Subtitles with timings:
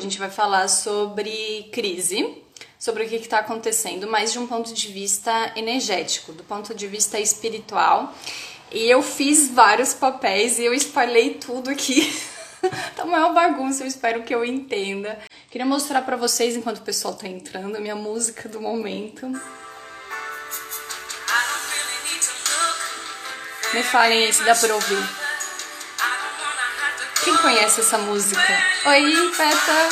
[0.00, 2.42] a gente vai falar sobre crise,
[2.78, 6.86] sobre o que está acontecendo, mas de um ponto de vista energético, do ponto de
[6.86, 8.14] vista espiritual.
[8.72, 12.10] E eu fiz vários papéis e eu espalhei tudo aqui.
[12.96, 15.18] tá uma maior bagunça, eu espero que eu entenda.
[15.50, 19.26] Queria mostrar para vocês, enquanto o pessoal tá entrando, a minha música do momento.
[23.74, 25.08] Me falem aí se dá pra ouvir.
[27.22, 28.69] Quem conhece essa música?
[28.82, 29.88] Oi, Peta!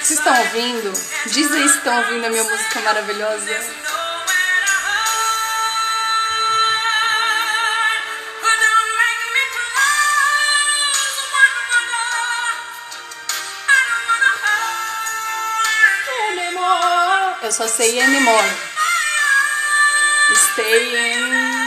[0.00, 0.92] Vocês estão ouvindo?
[1.26, 3.84] Dizem se estão ouvindo a minha música maravilhosa.
[17.42, 18.48] Eu só sei anymore.
[20.34, 21.63] Stay in.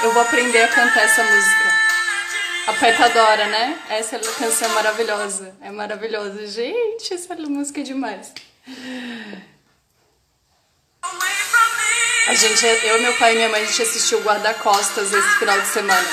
[0.00, 1.88] Eu vou aprender a cantar essa música.
[2.68, 2.72] A
[3.06, 3.82] adora, né?
[3.88, 5.56] Essa é canção maravilhosa.
[5.60, 6.46] É maravilhosa.
[6.46, 8.32] Gente, essa música é demais.
[12.28, 15.66] A gente, eu, meu pai e minha mãe, a gente assistiu Guarda-Costas esse final de
[15.66, 16.08] semana.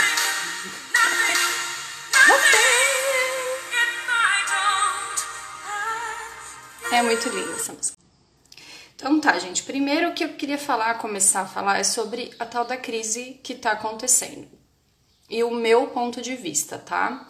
[6.91, 7.94] É muito linda essa música.
[9.05, 9.61] Então tá, gente.
[9.61, 13.53] Primeiro que eu queria falar, começar a falar, é sobre a tal da crise que
[13.53, 14.47] tá acontecendo.
[15.29, 17.29] E o meu ponto de vista, tá?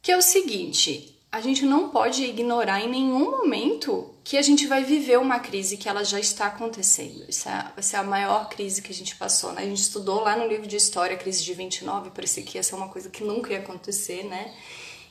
[0.00, 4.66] Que é o seguinte, a gente não pode ignorar em nenhum momento que a gente
[4.66, 7.26] vai viver uma crise que ela já está acontecendo.
[7.28, 9.60] Isso é, vai ser a maior crise que a gente passou, né?
[9.60, 12.62] A gente estudou lá no livro de história, a crise de 29, parecia que ia
[12.62, 14.54] ser uma coisa que nunca ia acontecer, né?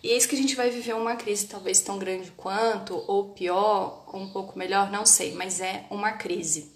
[0.05, 3.29] E é isso que a gente vai viver uma crise talvez tão grande quanto, ou
[3.29, 6.71] pior, ou um pouco melhor, não sei, mas é uma crise.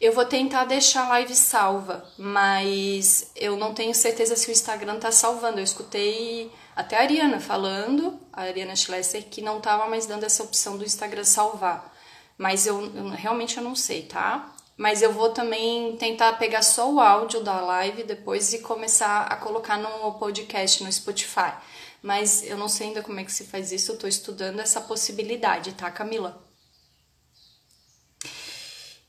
[0.00, 4.98] Eu vou tentar deixar a live salva, mas eu não tenho certeza se o Instagram
[4.98, 5.60] tá salvando.
[5.60, 10.42] Eu escutei até a Ariana falando, a Ariana Schlesser, que não tava mais dando essa
[10.42, 11.94] opção do Instagram salvar.
[12.36, 14.52] Mas eu, eu realmente eu não sei, tá?
[14.76, 19.36] Mas eu vou também tentar pegar só o áudio da live depois e começar a
[19.36, 21.52] colocar no podcast no Spotify
[22.04, 24.78] mas eu não sei ainda como é que se faz isso, eu tô estudando essa
[24.78, 26.46] possibilidade, tá, Camila?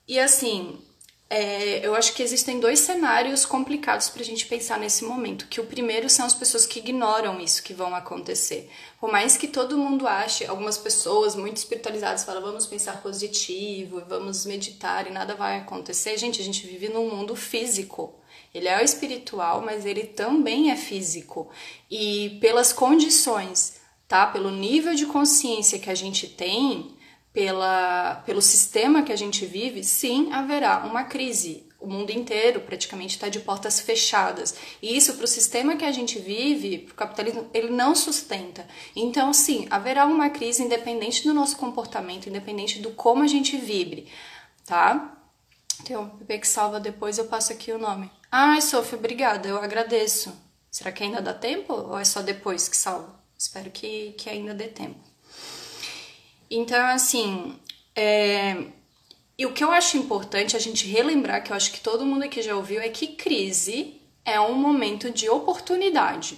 [0.07, 0.81] E assim,
[1.29, 5.47] é, eu acho que existem dois cenários complicados para a gente pensar nesse momento.
[5.49, 8.71] Que o primeiro são as pessoas que ignoram isso que vão acontecer.
[8.97, 14.45] Por mais que todo mundo ache, algumas pessoas muito espiritualizadas falam, vamos pensar positivo, vamos
[14.45, 16.17] meditar e nada vai acontecer.
[16.17, 18.17] Gente, a gente vive num mundo físico.
[18.55, 21.49] Ele é espiritual, mas ele também é físico.
[21.91, 24.25] E pelas condições, tá?
[24.27, 26.95] Pelo nível de consciência que a gente tem,
[27.33, 31.67] pela, pelo sistema que a gente vive, sim, haverá uma crise.
[31.81, 34.55] O mundo inteiro praticamente está de portas fechadas.
[34.81, 38.65] E isso, para o sistema que a gente vive, para o capitalismo, ele não sustenta.
[38.95, 44.07] Então, sim, haverá uma crise independente do nosso comportamento, independente do como a gente vibre,
[44.65, 45.11] tá?
[45.83, 48.09] Tem um bebê que salva depois, eu passo aqui o nome.
[48.31, 50.33] Ai, Sofia, obrigada, eu agradeço.
[50.69, 53.13] Será que ainda dá tempo ou é só depois que salva?
[53.37, 54.99] Espero que, que ainda dê tempo.
[56.49, 57.57] Então, assim,
[57.95, 58.65] é...
[59.37, 62.23] e o que eu acho importante a gente relembrar, que eu acho que todo mundo
[62.23, 66.37] aqui já ouviu, é que crise é um momento de oportunidade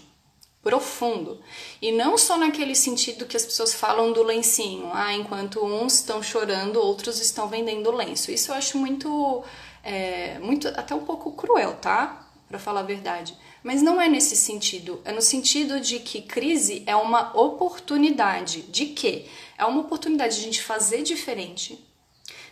[0.61, 1.41] profundo.
[1.81, 6.21] E não só naquele sentido que as pessoas falam do lencinho, ah, enquanto uns estão
[6.21, 8.31] chorando, outros estão vendendo lenço.
[8.31, 9.43] Isso eu acho muito,
[9.83, 12.27] é, muito até um pouco cruel, tá?
[12.47, 13.37] Para falar a verdade.
[13.63, 15.01] Mas não é nesse sentido.
[15.03, 18.61] É no sentido de que crise é uma oportunidade.
[18.63, 19.25] De quê?
[19.57, 21.77] É uma oportunidade de a gente fazer diferente,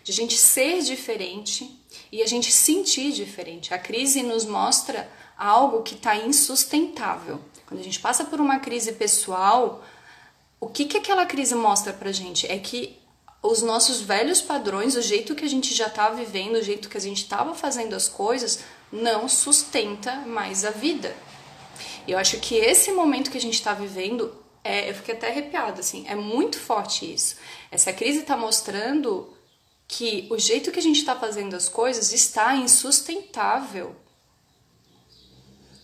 [0.03, 1.79] de a gente ser diferente
[2.11, 3.73] e a gente sentir diferente.
[3.73, 7.39] A crise nos mostra algo que está insustentável.
[7.65, 9.83] Quando a gente passa por uma crise pessoal,
[10.59, 12.49] o que, que aquela crise mostra pra gente?
[12.51, 12.97] É que
[13.49, 16.97] os nossos velhos padrões, o jeito que a gente já tá vivendo, o jeito que
[16.97, 18.59] a gente estava fazendo as coisas,
[18.91, 21.15] não sustenta mais a vida.
[22.07, 24.33] E eu acho que esse momento que a gente está vivendo,
[24.63, 27.35] é, eu fiquei até arrepiada, assim, é muito forte isso.
[27.71, 29.33] Essa crise está mostrando
[29.87, 33.95] que o jeito que a gente está fazendo as coisas está insustentável.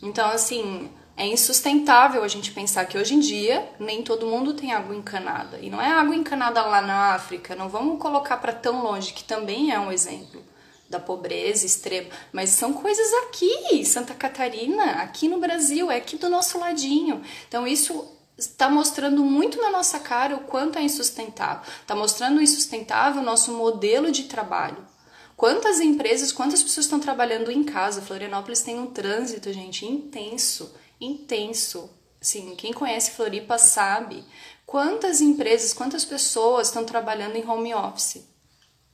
[0.02, 4.74] Então, assim, é insustentável a gente pensar que hoje em dia nem todo mundo tem
[4.74, 5.60] água encanada.
[5.60, 9.24] E não é água encanada lá na África, não vamos colocar para tão longe, que
[9.24, 10.44] também é um exemplo
[10.90, 16.30] da pobreza extrema, mas são coisas aqui, Santa Catarina, aqui no Brasil, é aqui do
[16.30, 17.22] nosso ladinho.
[17.48, 18.06] Então isso
[18.38, 21.64] está mostrando muito na nossa cara o quanto é insustentável.
[21.82, 24.92] Está mostrando insustentável o nosso modelo de trabalho
[25.42, 28.00] Quantas empresas, quantas pessoas estão trabalhando em casa?
[28.00, 31.90] Florianópolis tem um trânsito, gente, intenso, intenso.
[32.22, 34.24] Sim, quem conhece Floripa sabe
[34.66, 38.24] quantas empresas, quantas pessoas estão trabalhando em home office,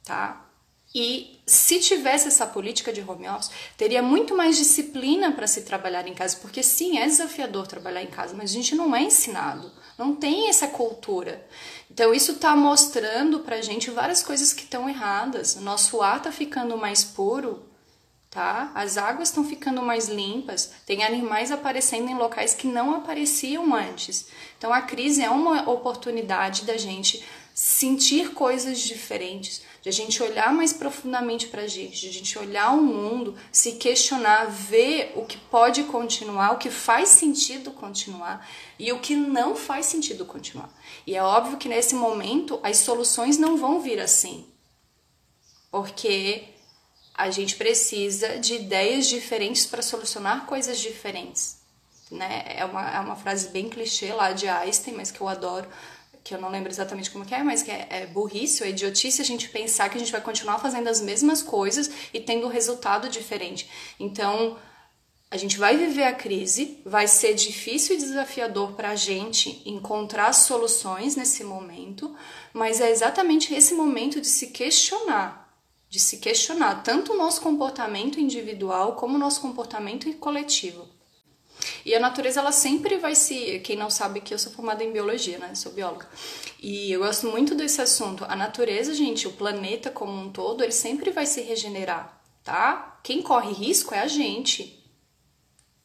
[0.04, 0.48] tá?
[0.95, 6.07] E se tivesse essa política de home office, teria muito mais disciplina para se trabalhar
[6.07, 9.71] em casa, porque sim, é desafiador trabalhar em casa, mas a gente não é ensinado,
[9.98, 11.45] não tem essa cultura.
[11.92, 15.57] Então isso está mostrando para a gente várias coisas que estão erradas.
[15.57, 17.67] Nosso ar está ficando mais puro,
[18.30, 18.72] tá?
[18.76, 24.28] As águas estão ficando mais limpas, tem animais aparecendo em locais que não apareciam antes.
[24.58, 30.54] Então a crise é uma oportunidade da gente sentir coisas diferentes, de a gente olhar
[30.54, 35.26] mais profundamente para a gente, de a gente olhar o mundo, se questionar, ver o
[35.26, 38.48] que pode continuar, o que faz sentido continuar
[38.78, 40.70] e o que não faz sentido continuar.
[41.08, 44.46] E é óbvio que nesse momento as soluções não vão vir assim,
[45.72, 46.56] porque
[47.18, 51.58] a gente precisa de ideias diferentes para solucionar coisas diferentes.
[52.12, 52.46] Né?
[52.56, 55.68] É, uma, é uma frase bem clichê lá de Einstein, mas que eu adoro
[56.24, 59.22] que eu não lembro exatamente como é, mas que é, é burrice ou é idiotice
[59.22, 62.50] a gente pensar que a gente vai continuar fazendo as mesmas coisas e tendo um
[62.50, 63.69] resultado diferente.
[63.98, 64.58] Então,
[65.31, 70.34] a gente vai viver a crise, vai ser difícil e desafiador para a gente encontrar
[70.34, 72.14] soluções nesse momento,
[72.54, 75.47] mas é exatamente esse momento de se questionar,
[75.89, 80.88] de se questionar tanto o nosso comportamento individual como o nosso comportamento coletivo.
[81.86, 83.60] E a natureza, ela sempre vai se.
[83.60, 85.56] Quem não sabe que eu sou formada em biologia, né?
[85.56, 86.07] Sou bióloga.
[86.62, 88.25] E eu gosto muito desse assunto.
[88.25, 93.00] A natureza, gente, o planeta como um todo, ele sempre vai se regenerar, tá?
[93.04, 94.78] Quem corre risco é a gente.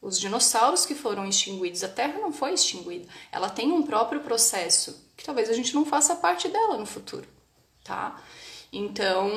[0.00, 3.08] Os dinossauros que foram extinguidos, a Terra não foi extinguida.
[3.30, 7.28] Ela tem um próprio processo que talvez a gente não faça parte dela no futuro,
[7.84, 8.20] tá?
[8.74, 9.30] Então,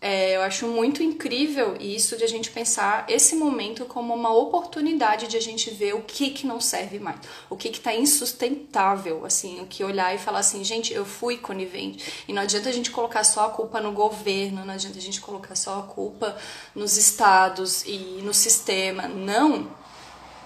[0.00, 5.28] é, eu acho muito incrível isso de a gente pensar esse momento como uma oportunidade
[5.28, 9.26] de a gente ver o que que não serve mais, o que que tá insustentável,
[9.26, 12.24] assim, o que olhar e falar assim, gente, eu fui conivente.
[12.26, 15.20] E não adianta a gente colocar só a culpa no governo, não adianta a gente
[15.20, 16.34] colocar só a culpa
[16.74, 19.06] nos estados e no sistema.
[19.06, 19.68] Não,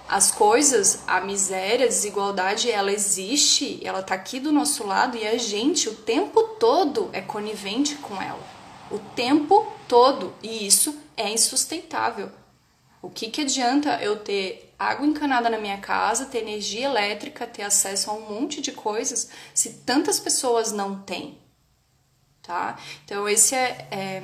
[0.07, 5.25] as coisas, a miséria, a desigualdade, ela existe, ela tá aqui do nosso lado e
[5.25, 8.43] a gente o tempo todo é conivente com ela.
[8.91, 10.33] O tempo todo.
[10.43, 12.31] E isso é insustentável.
[13.01, 17.63] O que, que adianta eu ter água encanada na minha casa, ter energia elétrica, ter
[17.63, 21.39] acesso a um monte de coisas se tantas pessoas não têm?
[22.43, 22.77] Tá?
[23.03, 23.87] Então, esse é.
[23.89, 24.23] é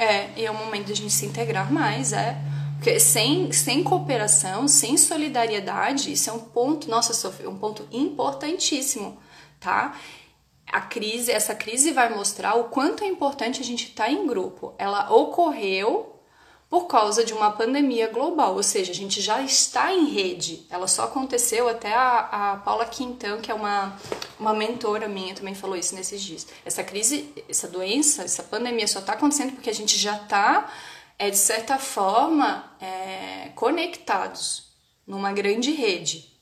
[0.00, 2.34] é, é o momento de a gente se integrar mais, é
[2.80, 9.18] porque sem, sem cooperação, sem solidariedade, isso é um ponto, nossa, Sofia, um ponto importantíssimo,
[9.60, 9.94] tá?
[10.66, 14.26] A crise, essa crise vai mostrar o quanto é importante a gente estar tá em
[14.26, 14.74] grupo.
[14.78, 16.16] Ela ocorreu
[16.70, 20.64] por causa de uma pandemia global, ou seja, a gente já está em rede.
[20.70, 23.94] Ela só aconteceu até a, a Paula Quintão, que é uma,
[24.38, 26.46] uma mentora minha, também falou isso nesses dias.
[26.64, 30.72] Essa crise, essa doença, essa pandemia só está acontecendo porque a gente já está
[31.20, 34.72] é de certa forma é, conectados
[35.06, 36.40] numa grande rede.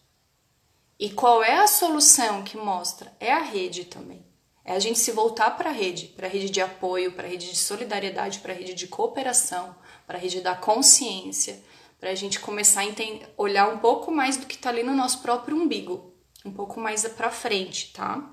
[0.97, 3.13] E qual é a solução que mostra?
[3.19, 4.25] É a rede também.
[4.65, 7.29] É a gente se voltar para a rede, para a rede de apoio, para a
[7.29, 9.75] rede de solidariedade, para a rede de cooperação,
[10.07, 11.61] para a rede da consciência,
[11.99, 14.95] para a gente começar a entender, olhar um pouco mais do que está ali no
[14.95, 18.33] nosso próprio umbigo, um pouco mais para frente, tá?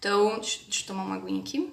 [0.00, 1.72] Então, deixa, deixa eu tomar uma aguinha aqui.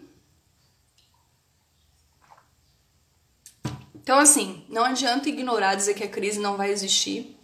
[4.04, 7.40] Então, assim, não adianta ignorar, dizer que a crise não vai existir.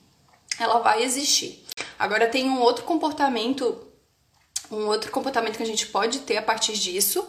[0.59, 1.65] Ela vai existir.
[1.97, 3.87] Agora tem um outro comportamento,
[4.69, 7.25] um outro comportamento que a gente pode ter a partir disso,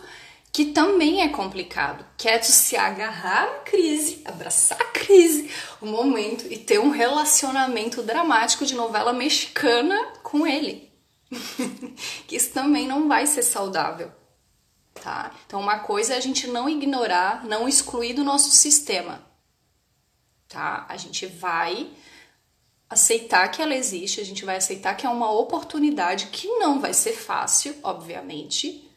[0.53, 5.49] que também é complicado, que é se agarrar à crise, abraçar a crise,
[5.81, 10.91] o momento e ter um relacionamento dramático de novela mexicana com ele.
[12.27, 14.11] que isso também não vai ser saudável
[14.94, 15.32] tá?
[15.47, 19.23] Então, uma coisa é a gente não ignorar, não excluir do nosso sistema,
[20.49, 20.87] tá?
[20.88, 21.90] A gente vai
[22.88, 26.92] aceitar que ela existe, a gente vai aceitar que é uma oportunidade que não vai
[26.92, 28.88] ser fácil, obviamente.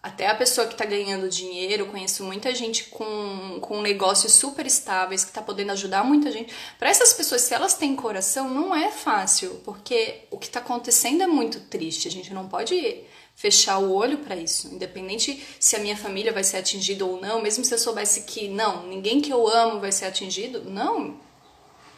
[0.00, 4.64] Até a pessoa que está ganhando dinheiro, eu conheço muita gente com, com negócios super
[4.64, 6.54] estáveis, que está podendo ajudar muita gente.
[6.78, 11.24] Para essas pessoas, se elas têm coração, não é fácil, porque o que está acontecendo
[11.24, 12.06] é muito triste.
[12.06, 13.04] A gente não pode
[13.36, 17.42] fechar o olho para isso, independente se a minha família vai ser atingida ou não,
[17.42, 21.20] mesmo se eu soubesse que não, ninguém que eu amo vai ser atingido, não.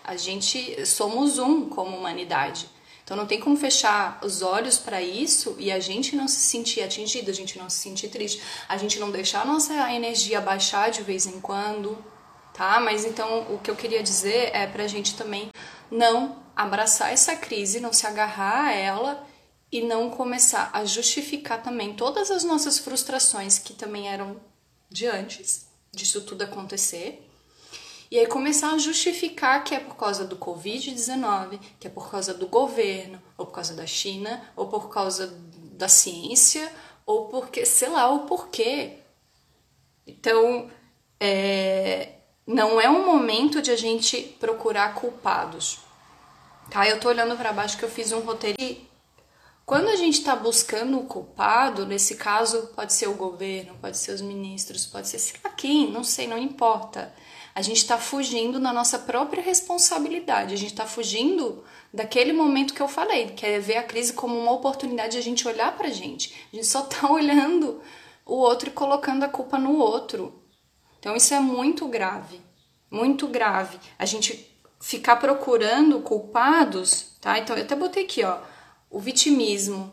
[0.03, 2.69] A gente somos um como humanidade.
[3.05, 6.83] Então não tem como fechar os olhos para isso e a gente não se sentir
[6.83, 10.91] atingido, a gente não se sentir triste, a gente não deixar a nossa energia baixar
[10.91, 11.97] de vez em quando,
[12.53, 12.81] tá?
[12.81, 15.51] Mas então o que eu queria dizer é pra gente também
[15.91, 19.28] não abraçar essa crise, não se agarrar a ela
[19.71, 24.41] e não começar a justificar também todas as nossas frustrações que também eram
[24.91, 27.25] de antes disso tudo acontecer.
[28.11, 32.33] E aí começar a justificar que é por causa do Covid-19, que é por causa
[32.33, 35.39] do governo, ou por causa da China, ou por causa
[35.73, 36.73] da ciência,
[37.05, 38.99] ou porque, sei lá, o porquê.
[40.07, 40.71] Então,
[41.21, 42.15] é,
[42.47, 45.81] não é um momento de a gente procurar culpados.
[46.71, 46.89] Tá?
[46.89, 48.88] Eu tô olhando para baixo que eu fiz um roteiro
[49.69, 54.13] quando a gente está buscando o culpado, nesse caso pode ser o governo, pode ser
[54.13, 57.13] os ministros, pode ser sei lá quem, não sei, não importa.
[57.55, 62.81] A gente está fugindo da nossa própria responsabilidade, a gente está fugindo daquele momento que
[62.81, 65.89] eu falei, que é ver a crise como uma oportunidade de a gente olhar para
[65.89, 66.35] a gente.
[66.51, 67.83] A gente só está olhando
[68.25, 70.43] o outro e colocando a culpa no outro.
[70.99, 72.41] Então isso é muito grave,
[72.91, 73.79] muito grave.
[73.99, 77.39] A gente ficar procurando culpados, tá?
[77.39, 78.39] Então eu até botei aqui, ó,
[78.91, 79.93] o vitimismo,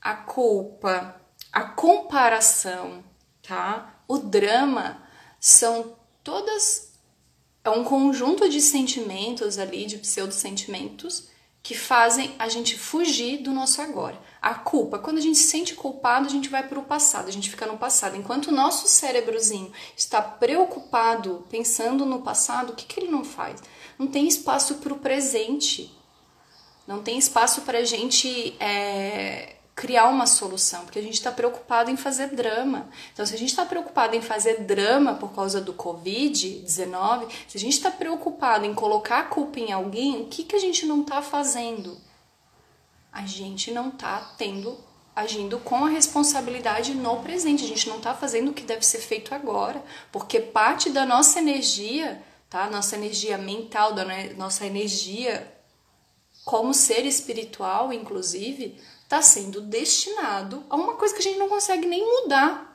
[0.00, 1.20] a culpa,
[1.52, 3.04] a comparação,
[3.42, 4.02] tá?
[4.06, 5.02] O drama
[5.40, 6.88] são todas
[7.64, 11.28] é um conjunto de sentimentos ali, de pseudo-sentimentos
[11.62, 14.18] que fazem a gente fugir do nosso agora.
[14.40, 17.30] A culpa, quando a gente se sente culpado, a gente vai para o passado, a
[17.30, 18.16] gente fica no passado.
[18.16, 23.60] Enquanto o nosso cérebrozinho está preocupado, pensando no passado, o que, que ele não faz?
[23.98, 25.94] Não tem espaço para o presente.
[26.88, 31.90] Não tem espaço para a gente é, criar uma solução, porque a gente está preocupado
[31.90, 32.88] em fazer drama.
[33.12, 37.60] Então, se a gente está preocupado em fazer drama por causa do Covid-19, se a
[37.60, 41.02] gente está preocupado em colocar a culpa em alguém, o que, que a gente não
[41.02, 41.98] está fazendo?
[43.12, 44.78] A gente não está tendo,
[45.14, 47.64] agindo com a responsabilidade no presente.
[47.64, 51.38] A gente não está fazendo o que deve ser feito agora, porque parte da nossa
[51.38, 52.70] energia, tá?
[52.70, 54.06] Nossa energia mental, da
[54.38, 55.57] nossa energia
[56.48, 61.86] como ser espiritual, inclusive, está sendo destinado a uma coisa que a gente não consegue
[61.86, 62.74] nem mudar.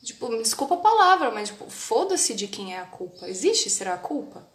[0.00, 3.28] Tipo, me desculpa a palavra, mas tipo, foda-se de quem é a culpa.
[3.28, 4.48] Existe, será a culpa?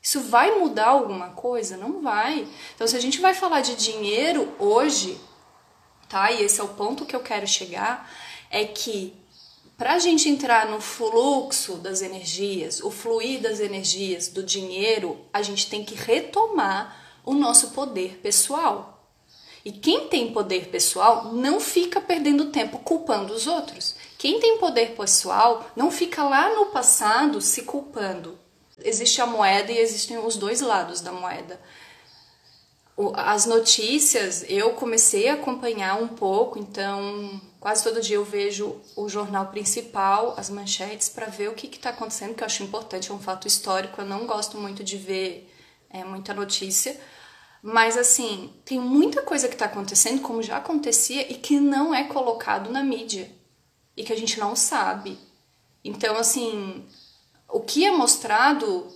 [0.00, 1.76] Isso vai mudar alguma coisa?
[1.76, 2.46] Não vai.
[2.76, 5.20] Então, se a gente vai falar de dinheiro hoje,
[6.08, 6.30] tá?
[6.30, 8.08] E esse é o ponto que eu quero chegar,
[8.48, 9.12] é que
[9.76, 15.42] para a gente entrar no fluxo das energias, o fluir das energias, do dinheiro, a
[15.42, 19.06] gente tem que retomar o nosso poder pessoal.
[19.62, 23.94] E quem tem poder pessoal não fica perdendo tempo culpando os outros.
[24.16, 28.38] Quem tem poder pessoal não fica lá no passado se culpando.
[28.82, 31.60] Existe a moeda e existem os dois lados da moeda.
[33.12, 39.06] As notícias eu comecei a acompanhar um pouco, então quase todo dia eu vejo o
[39.06, 43.14] jornal principal, as manchetes, para ver o que está acontecendo, que eu acho importante, é
[43.14, 44.00] um fato histórico.
[44.00, 45.52] Eu não gosto muito de ver
[45.90, 46.98] é, muita notícia,
[47.62, 52.04] mas assim, tem muita coisa que está acontecendo, como já acontecia, e que não é
[52.04, 53.30] colocado na mídia.
[53.96, 55.18] E que a gente não sabe.
[55.84, 56.84] Então, assim,
[57.48, 58.86] o que é mostrado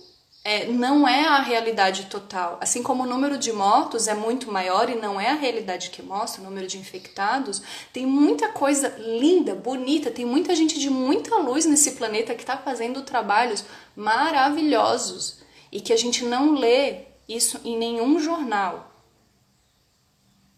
[0.43, 2.57] é, não é a realidade total.
[2.61, 6.01] Assim como o número de mortos é muito maior e não é a realidade que
[6.01, 7.61] mostra, o número de infectados,
[7.93, 12.57] tem muita coisa linda, bonita, tem muita gente de muita luz nesse planeta que está
[12.57, 13.63] fazendo trabalhos
[13.95, 15.37] maravilhosos
[15.71, 18.91] e que a gente não lê isso em nenhum jornal.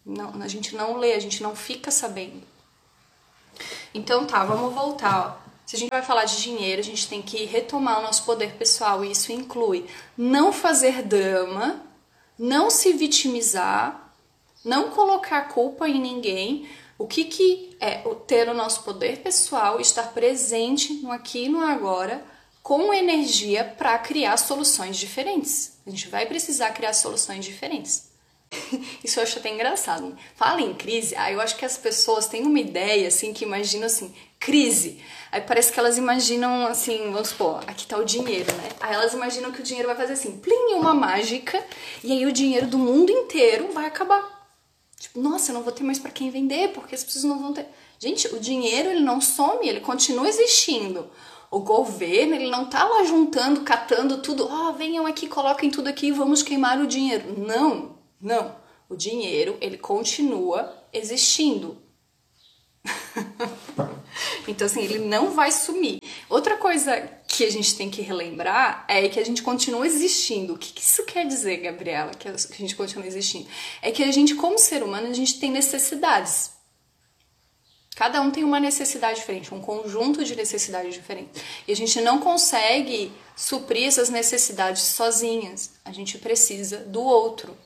[0.06, 2.44] Não, a gente não lê, a gente não fica sabendo.
[3.94, 5.40] Então tá, vamos voltar.
[5.42, 5.46] Ó.
[5.66, 8.54] Se a gente vai falar de dinheiro, a gente tem que retomar o nosso poder
[8.54, 11.82] pessoal e isso inclui não fazer drama,
[12.38, 14.14] não se vitimizar,
[14.64, 16.70] não colocar culpa em ninguém.
[16.98, 21.62] O que, que é ter o nosso poder pessoal, estar presente no aqui e no
[21.62, 22.24] agora,
[22.66, 25.78] com energia para criar soluções diferentes.
[25.86, 28.10] A gente vai precisar criar soluções diferentes.
[29.06, 30.18] Isso eu acho até engraçado.
[30.36, 33.86] Fala em crise, aí eu acho que as pessoas têm uma ideia assim que imaginam
[33.86, 35.00] assim, crise.
[35.32, 38.70] Aí parece que elas imaginam assim, vamos supor, aqui tá o dinheiro, né?
[38.80, 41.64] Aí elas imaginam que o dinheiro vai fazer assim, plim, uma mágica,
[42.04, 44.44] e aí o dinheiro do mundo inteiro vai acabar.
[45.00, 47.54] Tipo, nossa, eu não vou ter mais para quem vender, porque as pessoas não vão
[47.54, 47.68] ter.
[48.00, 51.12] Gente, o dinheiro ele não some, ele continua existindo
[51.56, 55.88] o governo ele não tá lá juntando, catando tudo, ó, oh, venham aqui, coloquem tudo
[55.88, 57.34] aqui e vamos queimar o dinheiro.
[57.40, 58.58] Não, não.
[58.90, 61.82] O dinheiro, ele continua existindo.
[64.46, 66.00] então, assim, ele não vai sumir.
[66.30, 70.56] Outra coisa que a gente tem que relembrar é que a gente continua existindo.
[70.56, 73.48] O que, que isso quer dizer, Gabriela, que a gente continua existindo?
[73.82, 76.55] É que a gente, como ser humano, a gente tem necessidades.
[77.96, 81.42] Cada um tem uma necessidade diferente, um conjunto de necessidades diferentes.
[81.66, 85.72] E a gente não consegue suprir essas necessidades sozinhas.
[85.84, 87.58] A gente precisa do outro.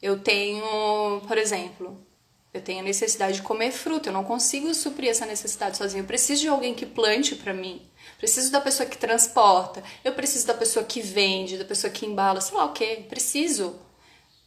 [0.00, 2.00] Eu tenho, por exemplo,
[2.54, 6.02] eu tenho a necessidade de comer fruta, eu não consigo suprir essa necessidade sozinha.
[6.02, 7.82] Eu preciso de alguém que plante para mim.
[8.18, 9.82] Preciso da pessoa que transporta.
[10.04, 12.96] Eu preciso da pessoa que vende, da pessoa que embala, sei lá o que.
[13.08, 13.78] Preciso.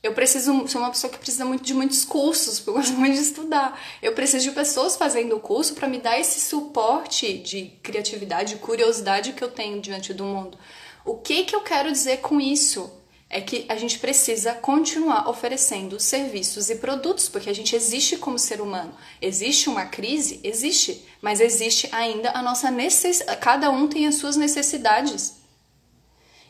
[0.01, 3.15] Eu preciso, sou uma pessoa que precisa muito de muitos cursos, porque eu gosto muito
[3.15, 3.77] de estudar.
[4.01, 8.62] Eu preciso de pessoas fazendo o curso para me dar esse suporte de criatividade, de
[8.62, 10.58] curiosidade que eu tenho diante do mundo.
[11.03, 12.89] O que que eu quero dizer com isso?
[13.29, 18.39] É que a gente precisa continuar oferecendo serviços e produtos, porque a gente existe como
[18.39, 18.96] ser humano.
[19.22, 20.39] Existe uma crise?
[20.44, 23.39] Existe, mas existe ainda a nossa necessidade.
[23.39, 25.38] Cada um tem as suas necessidades.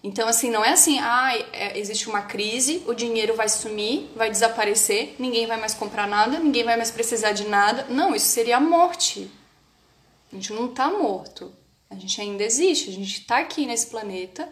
[0.01, 1.31] Então, assim, não é assim, ah,
[1.75, 6.63] existe uma crise, o dinheiro vai sumir, vai desaparecer, ninguém vai mais comprar nada, ninguém
[6.63, 7.85] vai mais precisar de nada.
[7.89, 9.29] Não, isso seria a morte.
[10.31, 11.51] A gente não está morto.
[11.89, 14.47] A gente ainda existe, a gente está aqui nesse planeta.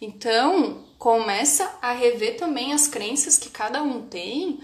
[0.00, 4.60] Então, começa a rever também as crenças que cada um tem,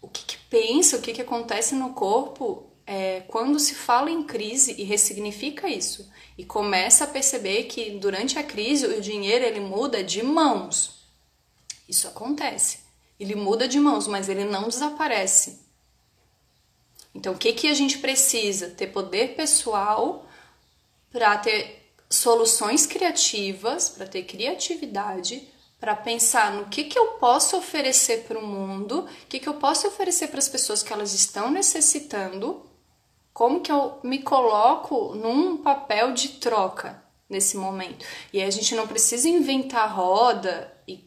[0.00, 4.22] o que, que pensa, o que, que acontece no corpo é, quando se fala em
[4.22, 9.60] crise e ressignifica isso e começa a perceber que durante a crise o dinheiro ele
[9.60, 11.02] muda de mãos.
[11.88, 12.80] Isso acontece.
[13.18, 15.60] Ele muda de mãos, mas ele não desaparece.
[17.14, 18.70] Então, o que, que a gente precisa?
[18.70, 20.28] Ter poder pessoal
[21.12, 25.48] para ter soluções criativas, para ter criatividade,
[25.78, 29.54] para pensar no que, que eu posso oferecer para o mundo, o que, que eu
[29.54, 32.62] posso oferecer para as pessoas que elas estão necessitando
[33.34, 38.06] como que eu me coloco num papel de troca nesse momento?
[38.32, 41.02] E a gente não precisa inventar roda e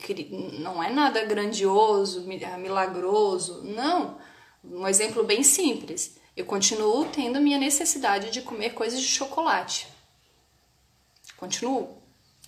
[0.60, 4.18] não é nada grandioso, milagroso, não.
[4.62, 6.18] Um exemplo bem simples.
[6.36, 9.88] Eu continuo tendo minha necessidade de comer coisas de chocolate.
[11.38, 11.98] Continuo.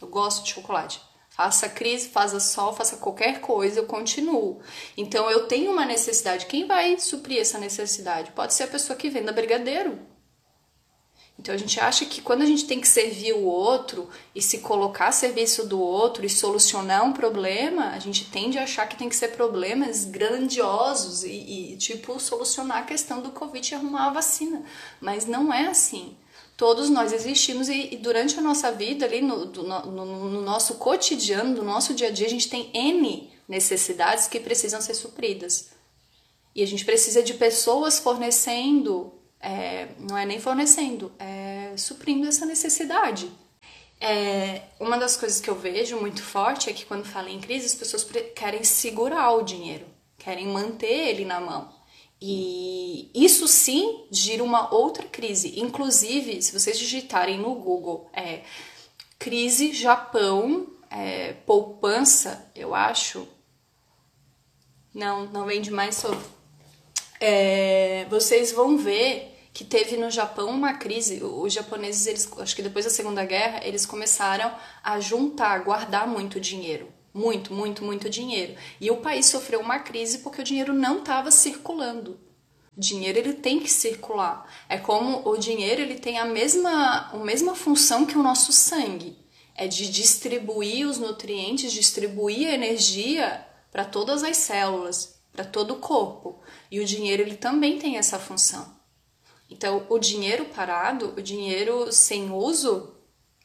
[0.01, 1.01] Eu gosto de chocolate.
[1.39, 4.59] Faça crise, faça sol, faça qualquer coisa, eu continuo.
[4.97, 6.47] Então eu tenho uma necessidade.
[6.47, 8.33] Quem vai suprir essa necessidade?
[8.33, 9.97] Pode ser a pessoa que venda brigadeiro.
[11.39, 14.57] Então a gente acha que quando a gente tem que servir o outro e se
[14.57, 18.97] colocar a serviço do outro e solucionar um problema, a gente tende a achar que
[18.97, 24.07] tem que ser problemas grandiosos e, e tipo solucionar a questão do Covid e arrumar
[24.07, 24.61] a vacina.
[24.99, 26.17] Mas não é assim
[26.59, 30.75] todos nós existimos e, e durante a nossa vida, ali no, do, no, no, nosso
[30.75, 35.69] cotidiano, no nosso dia a dia, a gente tem N necessidades que precisam ser supridas.
[36.53, 42.45] E a gente precisa de pessoas fornecendo, é, não é nem fornecendo, é suprindo essa
[42.45, 43.31] necessidade.
[44.01, 47.67] É, uma das coisas que eu vejo muito forte é que quando fala em crise,
[47.67, 49.85] as pessoas querem segurar o dinheiro,
[50.17, 51.78] querem manter ele na mão.
[52.21, 55.59] E isso sim gira uma outra crise.
[55.59, 58.41] Inclusive, se vocês digitarem no Google é,
[59.17, 63.27] crise Japão, é, poupança, eu acho.
[64.93, 66.25] Não, não vem de mais sobre.
[67.21, 71.23] É, vocês vão ver que teve no Japão uma crise.
[71.23, 74.53] Os japoneses, eles, acho que depois da Segunda Guerra, eles começaram
[74.83, 78.55] a juntar, guardar muito dinheiro muito, muito, muito dinheiro.
[78.79, 82.19] E o país sofreu uma crise porque o dinheiro não estava circulando.
[82.75, 84.49] O dinheiro ele tem que circular.
[84.67, 89.17] É como o dinheiro ele tem a mesma, a mesma função que o nosso sangue.
[89.55, 95.79] É de distribuir os nutrientes, distribuir a energia para todas as células, para todo o
[95.79, 96.41] corpo.
[96.71, 98.79] E o dinheiro ele também tem essa função.
[99.49, 102.95] Então, o dinheiro parado, o dinheiro sem uso.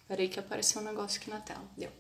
[0.06, 1.64] Peraí que apareceu um negócio aqui na tela.
[1.76, 1.90] Deu.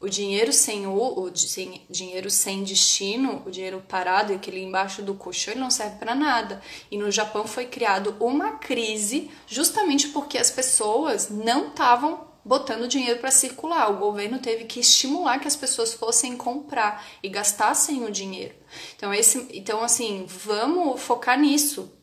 [0.00, 5.12] O dinheiro sem o, o sem, dinheiro sem destino, o dinheiro parado, aquele embaixo do
[5.12, 6.62] colchão, ele não serve para nada.
[6.88, 13.18] E no Japão foi criado uma crise justamente porque as pessoas não estavam botando dinheiro
[13.18, 13.90] para circular.
[13.90, 18.54] O governo teve que estimular que as pessoas fossem comprar e gastassem o dinheiro.
[18.96, 21.97] Então esse, então assim, vamos focar nisso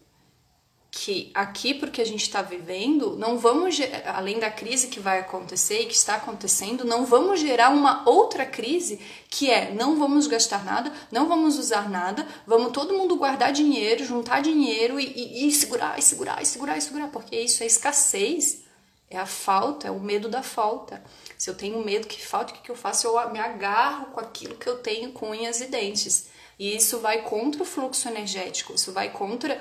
[0.97, 5.81] que aqui, porque a gente está vivendo, não vamos, além da crise que vai acontecer
[5.81, 10.63] e que está acontecendo, não vamos gerar uma outra crise que é não vamos gastar
[10.63, 15.51] nada, não vamos usar nada, vamos todo mundo guardar dinheiro, juntar dinheiro e, e, e
[15.51, 18.63] segurar, e segurar, e segurar, e segurar, porque isso é escassez,
[19.09, 21.03] é a falta, é o medo da falta.
[21.37, 23.05] Se eu tenho medo que falta, o que, eu faço?
[23.05, 26.29] Eu me agarro com aquilo que eu tenho com unhas e dentes.
[26.57, 29.59] E isso vai contra o fluxo energético, isso vai contra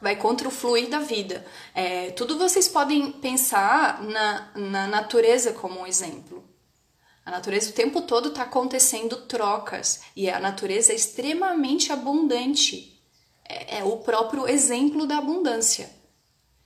[0.00, 1.44] vai contra o fluir da vida.
[1.74, 6.44] É, tudo vocês podem pensar na, na natureza como um exemplo.
[7.24, 12.98] A natureza o tempo todo está acontecendo trocas e a natureza é extremamente abundante.
[13.46, 15.90] É, é o próprio exemplo da abundância.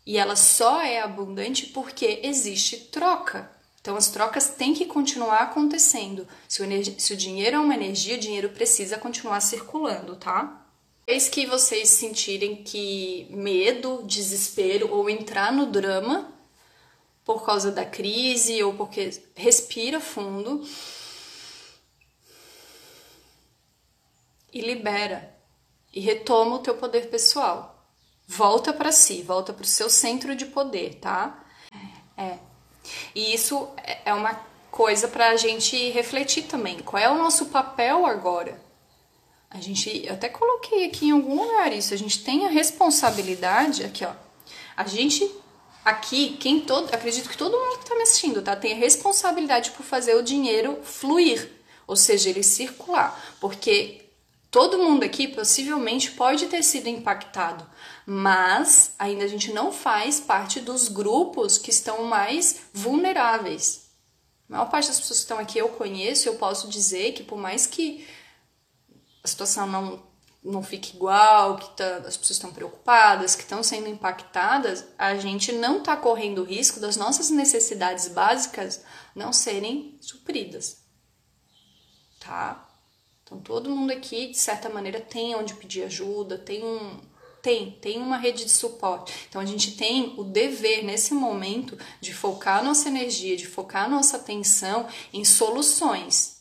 [0.07, 3.51] E ela só é abundante porque existe troca.
[3.81, 6.29] Então as trocas têm que continuar acontecendo.
[6.49, 10.62] Se o, se o dinheiro é uma energia, o dinheiro precisa continuar circulando, tá?
[11.13, 16.33] Eis que vocês sentirem que medo, desespero ou entrar no drama
[17.23, 20.67] por causa da crise ou porque respira fundo
[24.51, 25.37] e libera
[25.93, 27.87] e retoma o teu poder pessoal.
[28.27, 31.45] Volta para si, volta para o seu centro de poder, tá?
[32.17, 32.39] É.
[33.15, 33.69] E isso
[34.07, 34.33] é uma
[34.71, 36.79] coisa para a gente refletir também.
[36.79, 38.72] Qual é o nosso papel agora?
[39.53, 43.85] A gente, eu até coloquei aqui em algum lugar isso, a gente tem a responsabilidade,
[43.85, 44.13] aqui ó,
[44.75, 45.31] a gente,
[45.85, 49.73] aqui, quem todo, acredito que todo mundo que está me assistindo, tá, tem a responsabilidade
[49.73, 51.51] por fazer o dinheiro fluir,
[51.87, 54.07] ou seja, ele circular, porque
[54.51, 57.69] todo mundo aqui possivelmente pode ter sido impactado,
[58.07, 63.83] mas ainda a gente não faz parte dos grupos que estão mais vulneráveis.
[64.49, 67.37] A maior parte das pessoas que estão aqui eu conheço, eu posso dizer que por
[67.37, 68.07] mais que
[69.23, 70.03] a situação não,
[70.43, 75.53] não fique igual, que tá, as pessoas estão preocupadas, que estão sendo impactadas, a gente
[75.53, 78.83] não está correndo o risco das nossas necessidades básicas
[79.15, 80.83] não serem supridas.
[82.19, 82.69] Tá?
[83.23, 87.13] Então todo mundo aqui, de certa maneira, tem onde pedir ajuda, tem um.
[87.41, 89.13] Tem, tem uma rede de suporte.
[89.29, 94.17] Então a gente tem o dever nesse momento de focar nossa energia, de focar nossa
[94.17, 96.32] atenção em soluções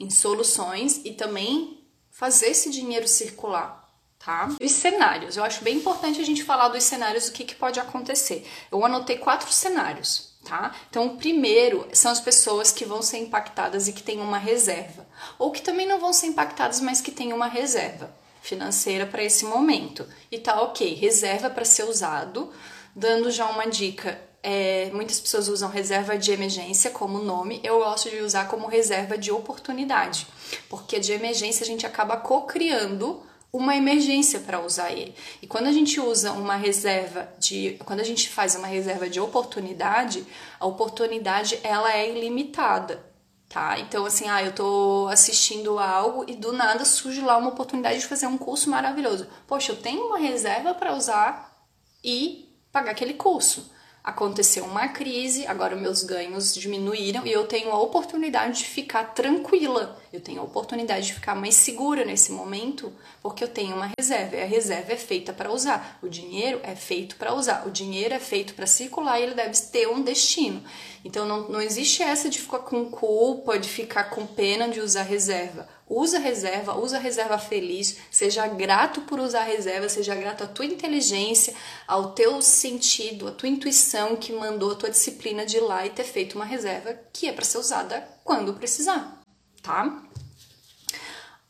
[0.00, 4.48] em soluções e também fazer esse dinheiro circular, tá?
[4.60, 7.78] Os cenários, eu acho bem importante a gente falar dos cenários, o que, que pode
[7.78, 8.46] acontecer.
[8.72, 10.74] Eu anotei quatro cenários, tá?
[10.88, 15.06] Então, o primeiro são as pessoas que vão ser impactadas e que têm uma reserva,
[15.38, 19.44] ou que também não vão ser impactadas, mas que têm uma reserva financeira para esse
[19.44, 20.08] momento.
[20.30, 22.50] E tá ok, reserva para ser usado,
[22.96, 28.08] dando já uma dica é, muitas pessoas usam reserva de emergência como nome, eu gosto
[28.08, 30.26] de usar como reserva de oportunidade,
[30.68, 33.22] porque de emergência a gente acaba co-criando
[33.52, 35.14] uma emergência para usar ele.
[35.42, 39.20] E quando a gente usa uma reserva de, quando a gente faz uma reserva de
[39.20, 40.24] oportunidade,
[40.58, 43.04] a oportunidade ela é ilimitada,
[43.48, 43.78] tá?
[43.80, 48.06] Então assim, ah, eu tô assistindo algo e do nada surge lá uma oportunidade de
[48.06, 49.26] fazer um curso maravilhoso.
[49.46, 51.66] Poxa, eu tenho uma reserva para usar
[52.02, 53.70] e pagar aquele curso
[54.02, 59.98] aconteceu uma crise, agora meus ganhos diminuíram e eu tenho a oportunidade de ficar tranquila,
[60.12, 62.92] eu tenho a oportunidade de ficar mais segura nesse momento,
[63.22, 66.74] porque eu tenho uma reserva, e a reserva é feita para usar, o dinheiro é
[66.74, 70.62] feito para usar, o dinheiro é feito para circular e ele deve ter um destino.
[71.04, 75.02] Então não, não existe essa de ficar com culpa, de ficar com pena de usar
[75.02, 75.68] reserva.
[75.88, 81.54] Usa reserva, usa reserva feliz, seja grato por usar reserva, seja grato à tua inteligência,
[81.86, 85.90] ao teu sentido, à tua intuição que mandou a tua disciplina de ir lá e
[85.90, 89.19] ter feito uma reserva que é para ser usada quando precisar,
[89.62, 90.02] tá?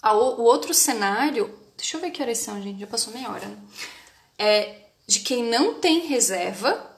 [0.02, 3.58] O outro cenário, deixa eu ver que horas são, gente, já passou meia hora, né?
[4.38, 6.88] É de quem não tem reserva,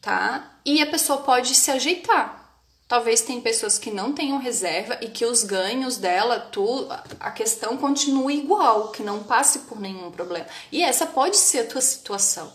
[0.00, 0.58] tá?
[0.64, 2.44] E a pessoa pode se ajeitar.
[2.88, 6.86] Talvez tem pessoas que não tenham reserva e que os ganhos dela, tu,
[7.18, 10.46] a questão continue igual, que não passe por nenhum problema.
[10.70, 12.52] E essa pode ser a tua situação.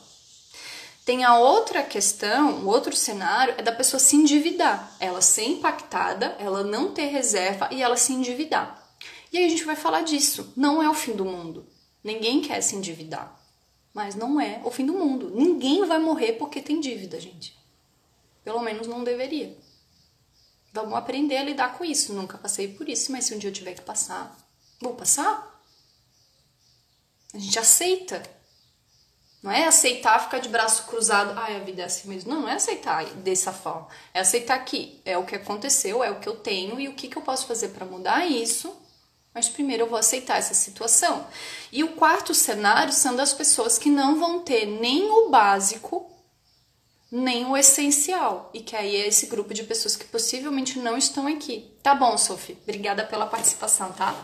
[1.09, 6.35] Tem a outra questão, o outro cenário é da pessoa se endividar, ela ser impactada,
[6.37, 8.87] ela não ter reserva e ela se endividar.
[9.33, 10.53] E aí a gente vai falar disso.
[10.55, 11.65] Não é o fim do mundo.
[12.03, 13.35] Ninguém quer se endividar.
[13.91, 15.31] Mas não é o fim do mundo.
[15.33, 17.57] Ninguém vai morrer porque tem dívida, gente.
[18.43, 19.57] Pelo menos não deveria.
[20.71, 22.13] Vamos aprender a lidar com isso.
[22.13, 24.37] Nunca passei por isso, mas se um dia eu tiver que passar,
[24.79, 25.59] vou passar.
[27.33, 28.21] A gente aceita.
[29.41, 32.31] Não é aceitar ficar de braço cruzado, ai, a vida é assim mesmo.
[32.31, 33.87] Não, não é aceitar dessa forma.
[34.13, 37.07] É aceitar que é o que aconteceu, é o que eu tenho e o que,
[37.07, 38.75] que eu posso fazer para mudar isso.
[39.33, 41.25] Mas primeiro eu vou aceitar essa situação.
[41.71, 46.09] E o quarto cenário são das pessoas que não vão ter nem o básico
[47.11, 48.49] nem o essencial.
[48.53, 51.71] E que aí é esse grupo de pessoas que possivelmente não estão aqui.
[51.81, 52.57] Tá bom, Sophie.
[52.63, 54.15] Obrigada pela participação, tá?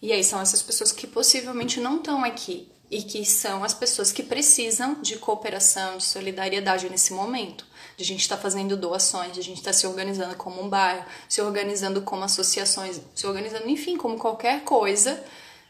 [0.00, 4.10] E aí são essas pessoas que possivelmente não estão aqui e que são as pessoas
[4.10, 7.66] que precisam de cooperação, de solidariedade nesse momento.
[7.96, 10.62] De a gente estar tá fazendo doações, de a gente estar tá se organizando como
[10.62, 15.22] um bairro, se organizando como associações, se organizando, enfim, como qualquer coisa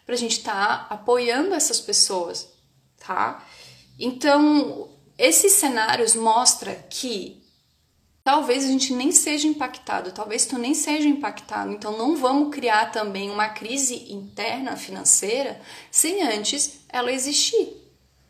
[0.05, 2.49] para a gente estar tá apoiando essas pessoas,
[2.99, 3.45] tá?
[3.99, 7.43] Então, esses cenários mostram que
[8.29, 11.73] talvez a gente nem seja impactado, talvez tu nem seja impactado.
[11.73, 15.59] Então, não vamos criar também uma crise interna financeira
[15.91, 17.75] sem antes ela existir.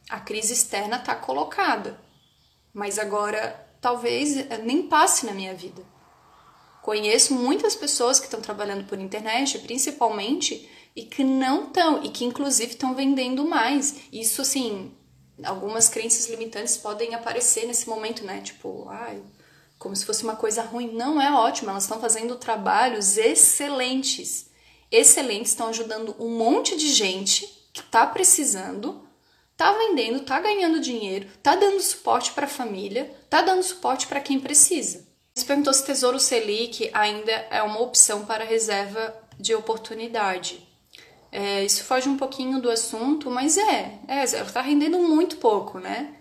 [0.08, 2.00] A crise externa está colocada,
[2.72, 5.82] mas agora talvez nem passe na minha vida.
[6.80, 12.24] Conheço muitas pessoas que estão trabalhando por internet, principalmente, e que não estão, e que
[12.24, 13.96] inclusive estão vendendo mais.
[14.12, 14.92] Isso, assim,
[15.42, 18.40] algumas crenças limitantes podem aparecer nesse momento, né?
[18.42, 19.20] Tipo, ai,
[19.78, 20.92] como se fosse uma coisa ruim.
[20.92, 24.50] Não é ótimo, elas estão fazendo trabalhos excelentes.
[24.90, 29.06] Excelentes, estão ajudando um monte de gente que está precisando,
[29.56, 34.20] tá vendendo, tá ganhando dinheiro, tá dando suporte para a família, tá dando suporte para
[34.20, 35.06] quem precisa.
[35.34, 40.66] Você perguntou se Tesouro Selic ainda é uma opção para reserva de oportunidade.
[41.30, 46.14] É, isso foge um pouquinho do assunto, mas é, é está rendendo muito pouco, né?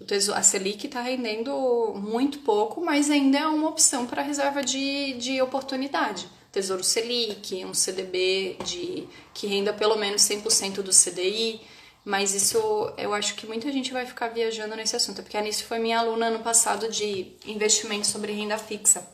[0.00, 4.62] O tesouro, a Selic está rendendo muito pouco, mas ainda é uma opção para reserva
[4.62, 6.28] de, de oportunidade.
[6.52, 11.60] Tesouro Selic, um CDB de, que renda pelo menos 100% do CDI,
[12.04, 12.58] mas isso
[12.96, 15.98] eu acho que muita gente vai ficar viajando nesse assunto, porque a Anice foi minha
[15.98, 19.06] aluna ano passado de investimento sobre renda fixa.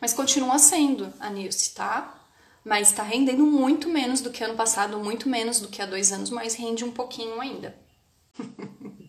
[0.00, 2.18] Mas continua sendo a Nilce, tá?
[2.64, 6.12] Mas está rendendo muito menos do que ano passado, muito menos do que há dois
[6.12, 7.76] anos, mas rende um pouquinho ainda.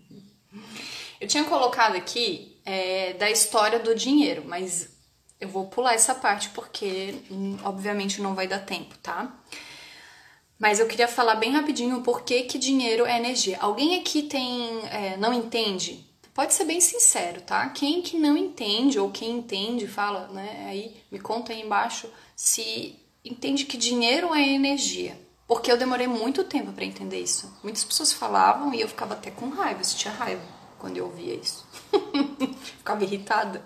[1.22, 4.90] eu tinha colocado aqui é, da história do dinheiro, mas
[5.40, 9.32] eu vou pular essa parte porque, hum, obviamente, não vai dar tempo, tá?
[10.58, 13.58] Mas eu queria falar bem rapidinho por que, que dinheiro é energia.
[13.62, 16.04] Alguém aqui tem é, não entende?
[16.34, 17.70] Pode ser bem sincero, tá?
[17.70, 20.66] Quem que não entende ou quem entende, fala, né?
[20.70, 25.20] Aí me conta aí embaixo se entende que dinheiro é energia.
[25.48, 27.54] Porque eu demorei muito tempo para entender isso.
[27.62, 31.36] Muitas pessoas falavam e eu ficava até com raiva, eu tinha raiva quando eu ouvia
[31.36, 31.66] isso.
[32.78, 33.64] ficava irritada.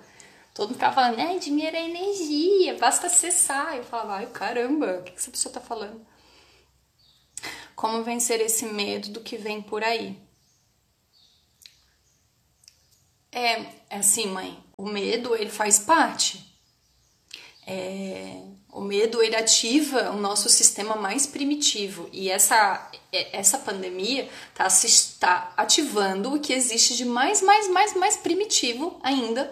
[0.53, 3.77] Todo mundo ficava falando, é, dinheiro é energia, basta acessar.
[3.77, 6.05] Eu falava, ai caramba, o que essa pessoa tá falando?
[7.73, 10.21] Como vencer esse medo do que vem por aí?
[13.31, 16.53] É, é assim, mãe, o medo ele faz parte.
[17.65, 18.41] É,
[18.75, 22.91] o medo ele ativa o nosso sistema mais primitivo e essa
[23.31, 24.67] essa pandemia está
[25.17, 29.49] tá ativando o que existe de mais mais mais mais primitivo ainda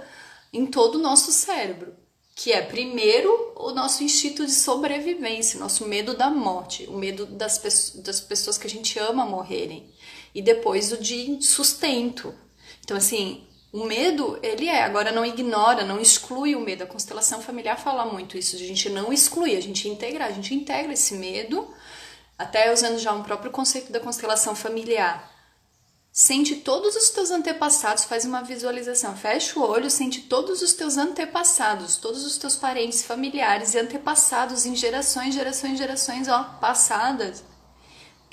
[0.52, 1.96] em todo o nosso cérebro,
[2.36, 7.58] que é primeiro o nosso instinto de sobrevivência, nosso medo da morte, o medo das,
[7.58, 7.70] pe
[8.02, 9.90] das pessoas que a gente ama morrerem
[10.36, 12.36] e depois o de sustento.
[12.84, 16.84] Então assim, o medo, ele é, agora não ignora, não exclui o medo.
[16.84, 20.54] A constelação familiar fala muito isso, a gente não excluir, a gente integrar, a gente
[20.54, 21.74] integra esse medo,
[22.38, 25.28] até usando já um próprio conceito da constelação familiar.
[26.12, 30.96] Sente todos os teus antepassados, faz uma visualização, fecha o olho, sente todos os teus
[30.96, 37.44] antepassados, todos os teus parentes, familiares e antepassados em gerações, gerações, gerações, ó, passadas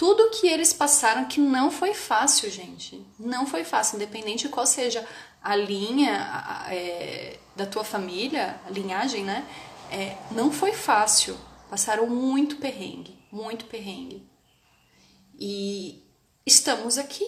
[0.01, 3.07] tudo que eles passaram que não foi fácil, gente.
[3.19, 5.07] Não foi fácil, independente de qual seja
[5.43, 9.47] a linha é, da tua família, a linhagem, né?
[9.91, 11.37] É, não foi fácil.
[11.69, 14.29] Passaram muito perrengue, muito perrengue.
[15.39, 16.05] E
[16.45, 17.27] estamos aqui.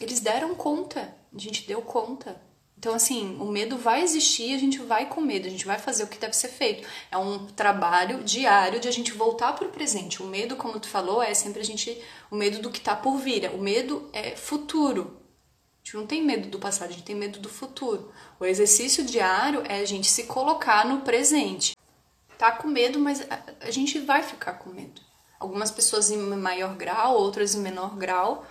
[0.00, 2.40] Eles deram conta, a gente deu conta.
[2.82, 6.02] Então, assim, o medo vai existir, a gente vai com medo, a gente vai fazer
[6.02, 6.88] o que deve ser feito.
[7.12, 10.20] É um trabalho diário de a gente voltar para o presente.
[10.20, 11.96] O medo, como tu falou, é sempre a gente.
[12.28, 13.48] O medo do que está por vir.
[13.54, 15.21] O medo é futuro.
[15.82, 18.12] A gente não tem medo do passado, a gente tem medo do futuro.
[18.38, 21.76] O exercício diário é a gente se colocar no presente.
[22.38, 23.26] Tá com medo, mas
[23.60, 25.00] a gente vai ficar com medo.
[25.38, 28.46] Algumas pessoas em maior grau, outras em menor grau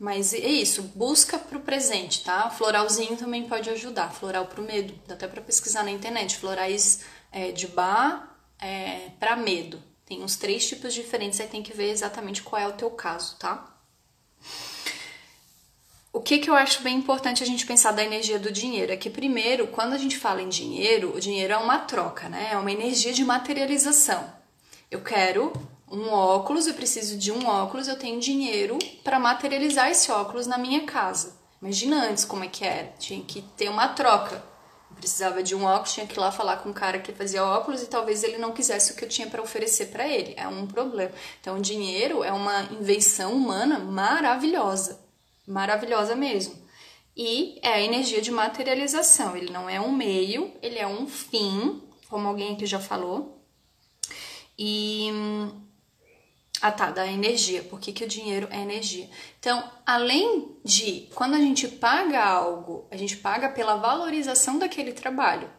[0.00, 2.48] mas é isso, busca pro presente, tá?
[2.48, 4.98] Floralzinho também pode ajudar, floral pro medo.
[5.06, 9.80] Dá até para pesquisar na internet, florais é, de bar é, para medo.
[10.06, 13.36] Tem uns três tipos diferentes, aí tem que ver exatamente qual é o teu caso,
[13.36, 13.69] tá?
[16.12, 18.96] O que, que eu acho bem importante a gente pensar da energia do dinheiro é
[18.96, 22.48] que, primeiro, quando a gente fala em dinheiro, o dinheiro é uma troca, né?
[22.50, 24.24] É uma energia de materialização.
[24.90, 25.52] Eu quero
[25.88, 30.58] um óculos, eu preciso de um óculos, eu tenho dinheiro para materializar esse óculos na
[30.58, 31.38] minha casa.
[31.62, 34.42] Imagina antes como é que era, tinha que ter uma troca.
[34.90, 37.44] Eu precisava de um óculos, tinha que ir lá falar com o cara que fazia
[37.44, 40.34] óculos e talvez ele não quisesse o que eu tinha para oferecer para ele.
[40.36, 41.12] É um problema.
[41.40, 44.98] Então, o dinheiro é uma invenção humana maravilhosa,
[45.50, 46.54] maravilhosa mesmo.
[47.16, 49.36] E é a energia de materialização.
[49.36, 53.44] Ele não é um meio, ele é um fim, como alguém aqui já falou.
[54.58, 55.10] E
[56.62, 57.62] Ah, tá, da energia.
[57.62, 59.08] Por que, que o dinheiro é energia?
[59.38, 65.50] Então, além de quando a gente paga algo, a gente paga pela valorização daquele trabalho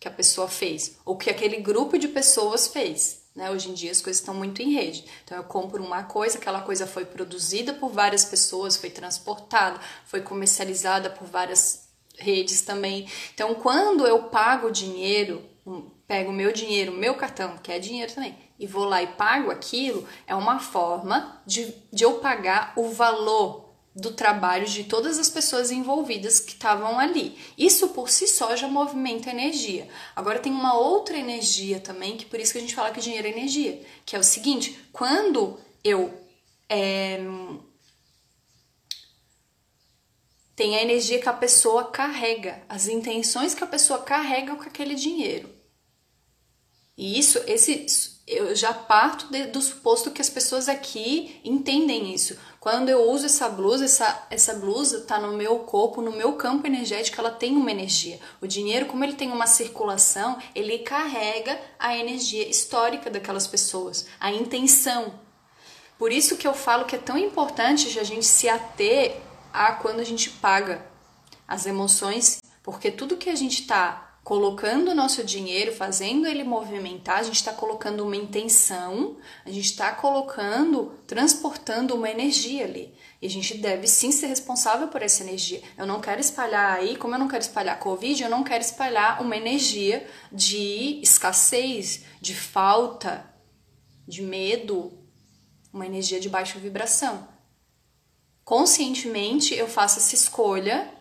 [0.00, 3.25] que a pessoa fez, ou que aquele grupo de pessoas fez.
[3.36, 3.50] Né?
[3.50, 5.04] Hoje em dia as coisas estão muito em rede.
[5.22, 10.22] Então eu compro uma coisa, aquela coisa foi produzida por várias pessoas, foi transportada, foi
[10.22, 13.06] comercializada por várias redes também.
[13.34, 15.44] Então quando eu pago dinheiro,
[16.08, 20.08] pego meu dinheiro, meu cartão, que é dinheiro também, e vou lá e pago aquilo,
[20.26, 23.65] é uma forma de, de eu pagar o valor
[23.96, 27.38] do trabalho de todas as pessoas envolvidas que estavam ali.
[27.56, 29.88] Isso por si só já movimenta energia.
[30.14, 33.26] Agora tem uma outra energia também, que por isso que a gente fala que dinheiro
[33.26, 36.12] é energia, que é o seguinte: quando eu
[36.68, 37.20] é,
[40.54, 44.94] tem a energia que a pessoa carrega, as intenções que a pessoa carrega com aquele
[44.94, 45.48] dinheiro.
[46.98, 47.86] E isso, esse
[48.26, 52.36] eu já parto de, do suposto que as pessoas aqui entendem isso.
[52.66, 56.66] Quando eu uso essa blusa, essa, essa blusa tá no meu corpo, no meu campo
[56.66, 58.18] energético, ela tem uma energia.
[58.40, 64.32] O dinheiro, como ele tem uma circulação, ele carrega a energia histórica daquelas pessoas, a
[64.32, 65.14] intenção.
[65.96, 69.16] Por isso que eu falo que é tão importante a gente se ater
[69.52, 70.84] a quando a gente paga
[71.46, 77.18] as emoções, porque tudo que a gente está colocando o nosso dinheiro, fazendo ele movimentar,
[77.20, 82.92] a gente está colocando uma intenção, a gente está colocando, transportando uma energia ali.
[83.22, 85.62] E a gente deve sim ser responsável por essa energia.
[85.78, 89.22] Eu não quero espalhar aí, como eu não quero espalhar Covid, eu não quero espalhar
[89.22, 93.32] uma energia de escassez, de falta,
[94.08, 94.92] de medo,
[95.72, 97.28] uma energia de baixa vibração.
[98.44, 100.92] Conscientemente eu faço essa escolha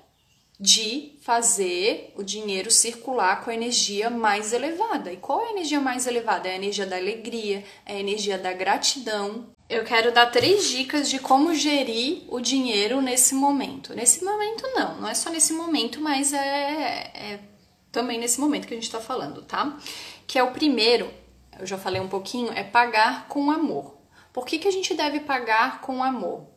[0.59, 5.11] de fazer o dinheiro circular com a energia mais elevada.
[5.11, 6.47] E qual é a energia mais elevada?
[6.47, 9.47] É a energia da alegria, é a energia da gratidão.
[9.67, 13.95] Eu quero dar três dicas de como gerir o dinheiro nesse momento.
[13.95, 17.39] Nesse momento, não, não é só nesse momento, mas é, é
[17.91, 19.79] também nesse momento que a gente está falando, tá?
[20.27, 21.11] Que é o primeiro,
[21.59, 23.97] eu já falei um pouquinho, é pagar com amor.
[24.31, 26.54] Por que, que a gente deve pagar com amor?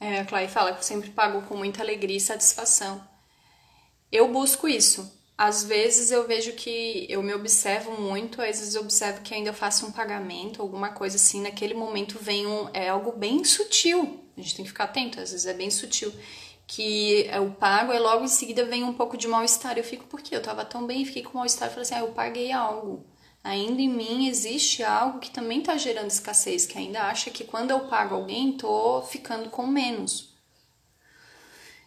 [0.00, 3.02] É, a Clay fala que eu sempre pago com muita alegria e satisfação.
[4.10, 5.12] Eu busco isso.
[5.36, 9.50] Às vezes eu vejo que eu me observo muito, às vezes eu observo que ainda
[9.50, 14.24] eu faço um pagamento, alguma coisa assim, naquele momento vem um, é algo bem sutil.
[14.36, 16.12] A gente tem que ficar atento, às vezes é bem sutil.
[16.66, 19.78] Que eu pago e logo em seguida vem um pouco de mal-estar.
[19.78, 20.36] Eu fico, por quê?
[20.36, 23.06] Eu tava tão bem, fiquei com mal-estar, falei assim, ah, eu paguei algo
[23.48, 27.70] ainda em mim existe algo que também está gerando escassez, que ainda acha que quando
[27.70, 30.28] eu pago alguém, tô ficando com menos.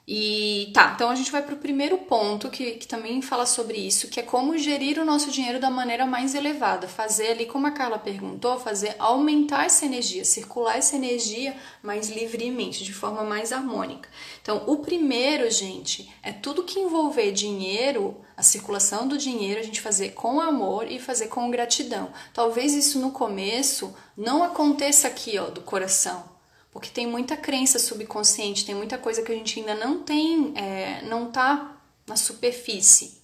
[0.08, 3.78] E tá, então a gente vai para o primeiro ponto que, que também fala sobre
[3.78, 6.88] isso, que é como gerir o nosso dinheiro da maneira mais elevada.
[6.88, 12.84] Fazer ali, como a Carla perguntou, fazer aumentar essa energia, circular essa energia mais livremente,
[12.84, 14.10] de forma mais harmônica.
[14.42, 19.80] Então, o primeiro, gente, é tudo que envolver dinheiro, a circulação do dinheiro, a gente
[19.80, 22.12] fazer com amor e fazer com gratidão.
[22.34, 26.32] Talvez isso no começo não aconteça aqui, ó, do coração
[26.72, 31.02] porque tem muita crença subconsciente, tem muita coisa que a gente ainda não tem, é,
[31.04, 31.76] não tá
[32.08, 33.22] na superfície,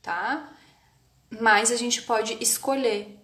[0.00, 0.48] tá?
[1.40, 3.18] Mas a gente pode escolher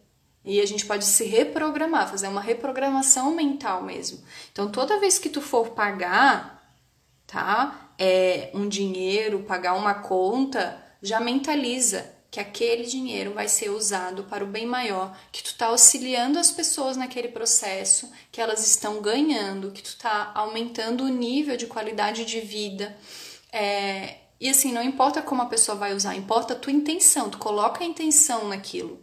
[0.44, 4.20] e a gente pode se reprogramar, fazer uma reprogramação mental mesmo.
[4.50, 6.60] Então, toda vez que tu for pagar,
[7.26, 7.90] tá?
[7.96, 14.44] É, um dinheiro, pagar uma conta, já mentaliza que aquele dinheiro vai ser usado para
[14.44, 19.72] o bem maior, que tu está auxiliando as pessoas naquele processo, que elas estão ganhando,
[19.72, 22.96] que tu está aumentando o nível de qualidade de vida.
[23.52, 27.38] É, e assim, não importa como a pessoa vai usar, importa a tua intenção, tu
[27.38, 29.02] coloca a intenção naquilo.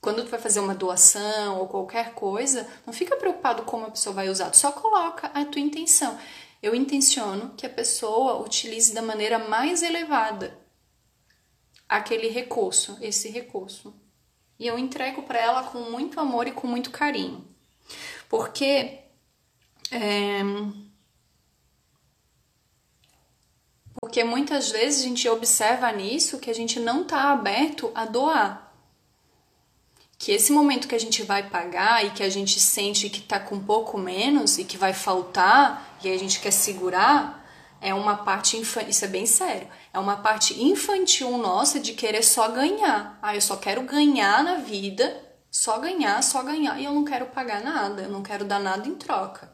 [0.00, 4.14] Quando tu vai fazer uma doação ou qualquer coisa, não fica preocupado como a pessoa
[4.14, 6.18] vai usar, tu só coloca a tua intenção.
[6.62, 10.67] Eu intenciono que a pessoa utilize da maneira mais elevada
[11.88, 13.94] aquele recurso, esse recurso.
[14.58, 17.46] E eu entrego para ela com muito amor e com muito carinho.
[18.28, 18.98] Porque
[19.90, 20.42] é,
[24.00, 28.72] porque muitas vezes a gente observa nisso que a gente não está aberto a doar.
[30.16, 33.38] Que esse momento que a gente vai pagar e que a gente sente que está
[33.38, 37.46] com um pouco menos e que vai faltar e a gente quer segurar,
[37.80, 39.68] é uma parte infantil, isso é bem sério,
[39.98, 43.18] é uma parte infantil nossa de querer só ganhar.
[43.20, 47.26] Ah, eu só quero ganhar na vida, só ganhar, só ganhar, e eu não quero
[47.26, 49.52] pagar nada, eu não quero dar nada em troca.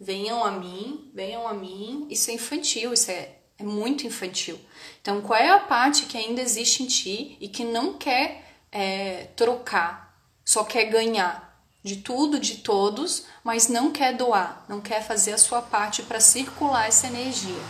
[0.00, 4.58] Venham a mim, venham a mim, isso é infantil, isso é, é muito infantil.
[5.02, 9.24] Então, qual é a parte que ainda existe em ti e que não quer é,
[9.36, 15.34] trocar, só quer ganhar de tudo, de todos, mas não quer doar, não quer fazer
[15.34, 17.60] a sua parte para circular essa energia.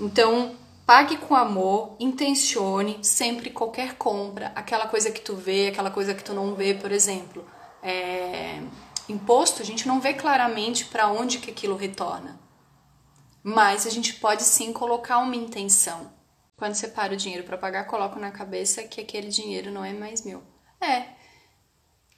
[0.00, 0.56] Então,
[0.86, 6.24] pague com amor, intencione sempre qualquer compra, aquela coisa que tu vê, aquela coisa que
[6.24, 7.46] tu não vê, por exemplo.
[7.82, 8.60] É,
[9.08, 12.40] imposto, a gente não vê claramente para onde que aquilo retorna.
[13.42, 16.12] Mas a gente pode sim colocar uma intenção.
[16.56, 20.24] Quando separa o dinheiro para pagar, coloco na cabeça que aquele dinheiro não é mais
[20.24, 20.42] meu.
[20.80, 21.06] É.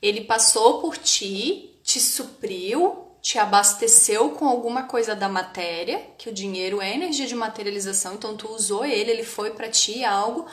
[0.03, 6.33] Ele passou por ti, te supriu, te abasteceu com alguma coisa da matéria, que o
[6.33, 10.45] dinheiro é energia de materialização, então tu usou ele, ele foi para ti algo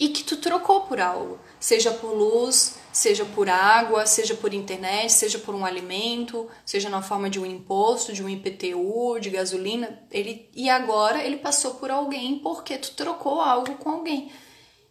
[0.00, 5.12] e que tu trocou por algo, seja por luz, seja por água, seja por internet,
[5.12, 10.02] seja por um alimento, seja na forma de um imposto, de um IPTU, de gasolina,
[10.10, 14.32] ele e agora ele passou por alguém porque tu trocou algo com alguém.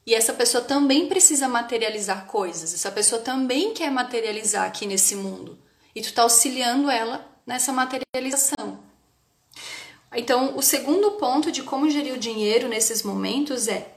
[0.06, 5.60] E essa pessoa também precisa materializar coisas, essa pessoa também quer materializar aqui nesse mundo
[5.96, 8.80] e tu está auxiliando ela nessa materialização.
[10.14, 13.94] Então, o segundo ponto de como gerir o dinheiro nesses momentos é: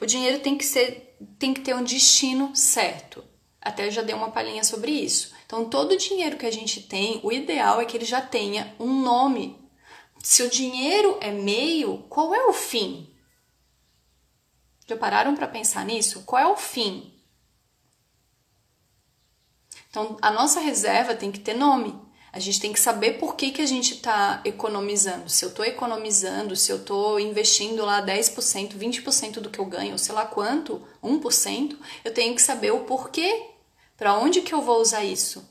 [0.00, 3.24] o dinheiro tem que ser tem que ter um destino certo.
[3.60, 5.32] Até já dei uma palhinha sobre isso.
[5.46, 8.74] Então, todo o dinheiro que a gente tem, o ideal é que ele já tenha
[8.78, 9.58] um nome.
[10.18, 13.10] Se o dinheiro é meio, qual é o fim?
[14.86, 16.24] Já pararam para pensar nisso?
[16.26, 17.13] Qual é o fim?
[19.94, 21.94] Então, a nossa reserva tem que ter nome.
[22.32, 25.30] A gente tem que saber por que, que a gente está economizando.
[25.30, 29.96] Se eu estou economizando, se eu estou investindo lá 10%, 20% do que eu ganho,
[29.96, 33.50] sei lá quanto, 1%, eu tenho que saber o porquê.
[33.96, 35.48] Para onde que eu vou usar isso?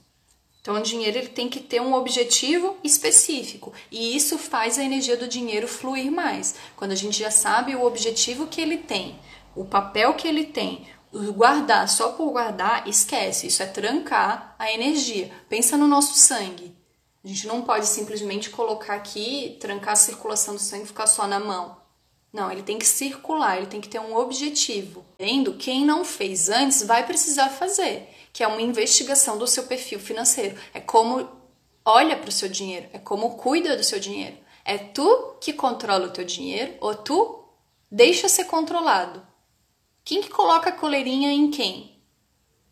[0.59, 5.15] Então, o dinheiro ele tem que ter um objetivo específico e isso faz a energia
[5.15, 6.55] do dinheiro fluir mais.
[6.75, 9.17] Quando a gente já sabe o objetivo que ele tem,
[9.55, 13.47] o papel que ele tem, guardar só por guardar, esquece.
[13.47, 15.31] Isso é trancar a energia.
[15.47, 16.75] Pensa no nosso sangue.
[17.23, 21.25] A gente não pode simplesmente colocar aqui, trancar a circulação do sangue e ficar só
[21.25, 21.77] na mão.
[22.33, 25.05] Não, ele tem que circular, ele tem que ter um objetivo.
[25.19, 29.99] Vendo quem não fez antes vai precisar fazer, que é uma investigação do seu perfil
[29.99, 30.57] financeiro.
[30.73, 31.29] É como
[31.85, 34.35] olha para o seu dinheiro, é como cuida do seu dinheiro.
[34.65, 37.43] É tu que controla o teu dinheiro ou tu
[37.91, 39.25] deixa ser controlado.
[40.05, 42.01] Quem que coloca a coleirinha em quem?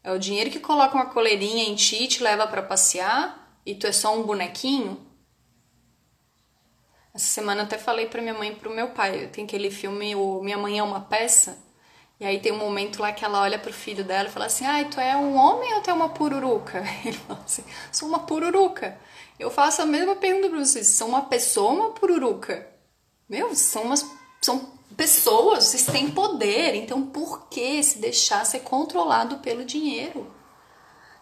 [0.03, 3.73] É o dinheiro que coloca uma coleirinha em ti e te leva para passear e
[3.73, 4.99] tu é só um bonequinho?
[7.13, 9.27] Essa semana eu até falei para minha mãe e pro meu pai.
[9.27, 11.57] Tem aquele filme o Minha Mãe é uma peça.
[12.19, 14.65] E aí tem um momento lá que ela olha pro filho dela e fala assim:
[14.65, 18.19] "Ai, tu é um homem ou tu é uma pururuca?" Ele fala assim: "Sou uma
[18.19, 18.97] pururuca".
[19.39, 22.67] Eu faço a mesma pergunta para vocês: são uma pessoa ou uma pururuca?
[23.27, 24.05] Meu, são umas
[24.41, 30.31] são pessoas, vocês têm poder, então por que se deixar ser controlado pelo dinheiro?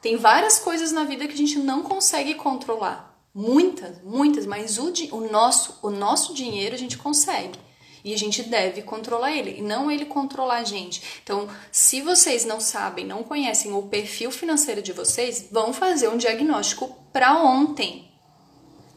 [0.01, 3.09] Tem várias coisas na vida que a gente não consegue controlar.
[3.33, 7.59] Muitas, muitas, mas o, o, nosso, o nosso dinheiro a gente consegue.
[8.03, 11.01] E a gente deve controlar ele, e não ele controlar a gente.
[11.21, 16.17] Então, se vocês não sabem, não conhecem o perfil financeiro de vocês, vão fazer um
[16.17, 18.08] diagnóstico para ontem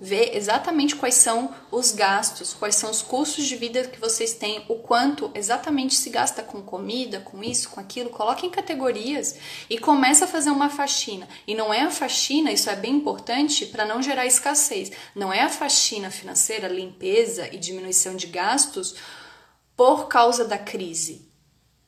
[0.03, 4.65] ver exatamente quais são os gastos, quais são os custos de vida que vocês têm,
[4.69, 9.37] o quanto exatamente se gasta com comida, com isso, com aquilo, coloque em categorias
[9.71, 11.29] e comece a fazer uma faxina.
[11.47, 14.91] E não é a faxina, isso é bem importante para não gerar escassez.
[15.15, 18.97] Não é a faxina financeira, limpeza e diminuição de gastos
[19.77, 21.32] por causa da crise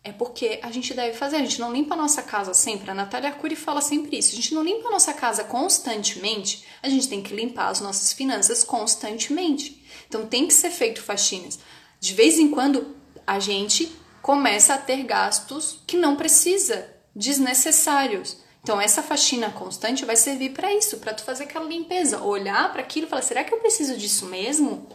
[0.05, 1.37] é porque a gente deve fazer.
[1.37, 2.91] A gente não limpa a nossa casa sempre.
[2.91, 4.33] A Natália Arcuri fala sempre isso.
[4.33, 6.65] A gente não limpa a nossa casa constantemente.
[6.83, 9.83] A gente tem que limpar as nossas finanças constantemente.
[10.07, 11.59] Então tem que ser feito faxinas.
[11.99, 12.95] De vez em quando
[13.27, 13.91] a gente
[14.21, 16.87] começa a ter gastos que não precisa,
[17.17, 18.37] desnecessários.
[18.63, 22.83] Então essa faxina constante vai servir para isso, para tu fazer aquela limpeza, olhar para
[22.83, 24.87] aquilo e falar: será que eu preciso disso mesmo?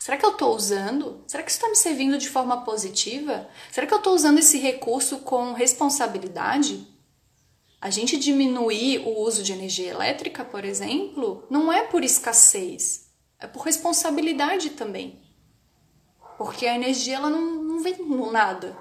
[0.00, 1.22] Será que eu estou usando?
[1.26, 3.46] Será que isso está me servindo de forma positiva?
[3.70, 6.88] Será que eu estou usando esse recurso com responsabilidade?
[7.78, 13.46] A gente diminuir o uso de energia elétrica, por exemplo, não é por escassez, é
[13.46, 15.20] por responsabilidade também.
[16.38, 18.74] Porque a energia ela não, não vem do nada.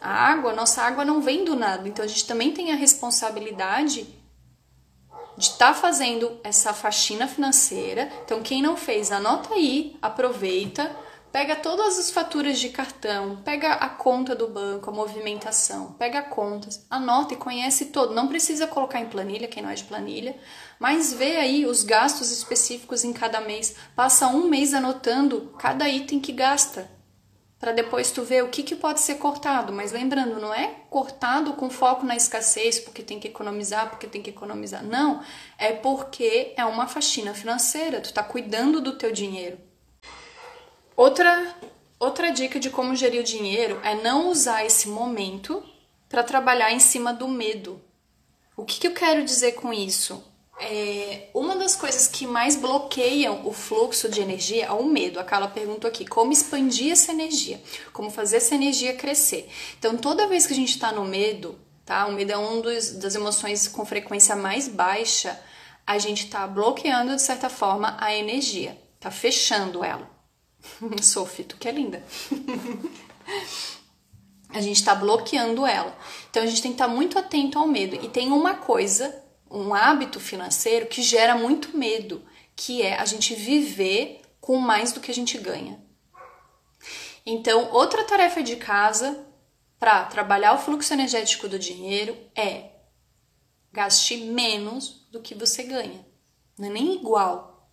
[0.00, 1.88] A água, nossa água não vem do nada.
[1.88, 4.12] Então a gente também tem a responsabilidade
[5.36, 8.10] de estar tá fazendo essa faxina financeira.
[8.24, 10.90] Então, quem não fez, anota aí, aproveita,
[11.30, 16.86] pega todas as faturas de cartão, pega a conta do banco, a movimentação, pega contas,
[16.88, 18.14] anota e conhece todo.
[18.14, 20.34] Não precisa colocar em planilha, quem não é de planilha,
[20.78, 23.76] mas vê aí os gastos específicos em cada mês.
[23.94, 26.95] Passa um mês anotando cada item que gasta.
[27.58, 29.72] Para depois tu ver o que, que pode ser cortado.
[29.72, 34.22] Mas lembrando, não é cortado com foco na escassez, porque tem que economizar, porque tem
[34.22, 34.84] que economizar.
[34.84, 35.22] Não,
[35.58, 39.58] é porque é uma faxina financeira, tu tá cuidando do teu dinheiro.
[40.94, 41.54] Outra,
[41.98, 45.62] outra dica de como gerir o dinheiro é não usar esse momento
[46.08, 47.82] para trabalhar em cima do medo.
[48.56, 50.24] O que, que eu quero dizer com isso?
[50.58, 55.20] É, uma das coisas que mais bloqueiam o fluxo de energia é o medo.
[55.20, 57.60] A Carla perguntou aqui: como expandir essa energia?
[57.92, 59.48] Como fazer essa energia crescer?
[59.78, 62.06] Então, toda vez que a gente está no medo, tá?
[62.06, 65.38] O medo é uma das emoções com frequência mais baixa.
[65.86, 70.10] A gente está bloqueando, de certa forma, a energia, tá fechando ela.
[71.02, 72.02] Sophie, tu que é linda.
[74.48, 75.94] a gente está bloqueando ela.
[76.30, 77.94] Então, a gente tem que estar tá muito atento ao medo.
[78.02, 82.24] E tem uma coisa um hábito financeiro que gera muito medo,
[82.54, 85.80] que é a gente viver com mais do que a gente ganha.
[87.24, 89.26] Então, outra tarefa de casa
[89.78, 92.70] para trabalhar o fluxo energético do dinheiro é
[93.72, 96.06] gaste menos do que você ganha.
[96.58, 97.68] Não é nem igual.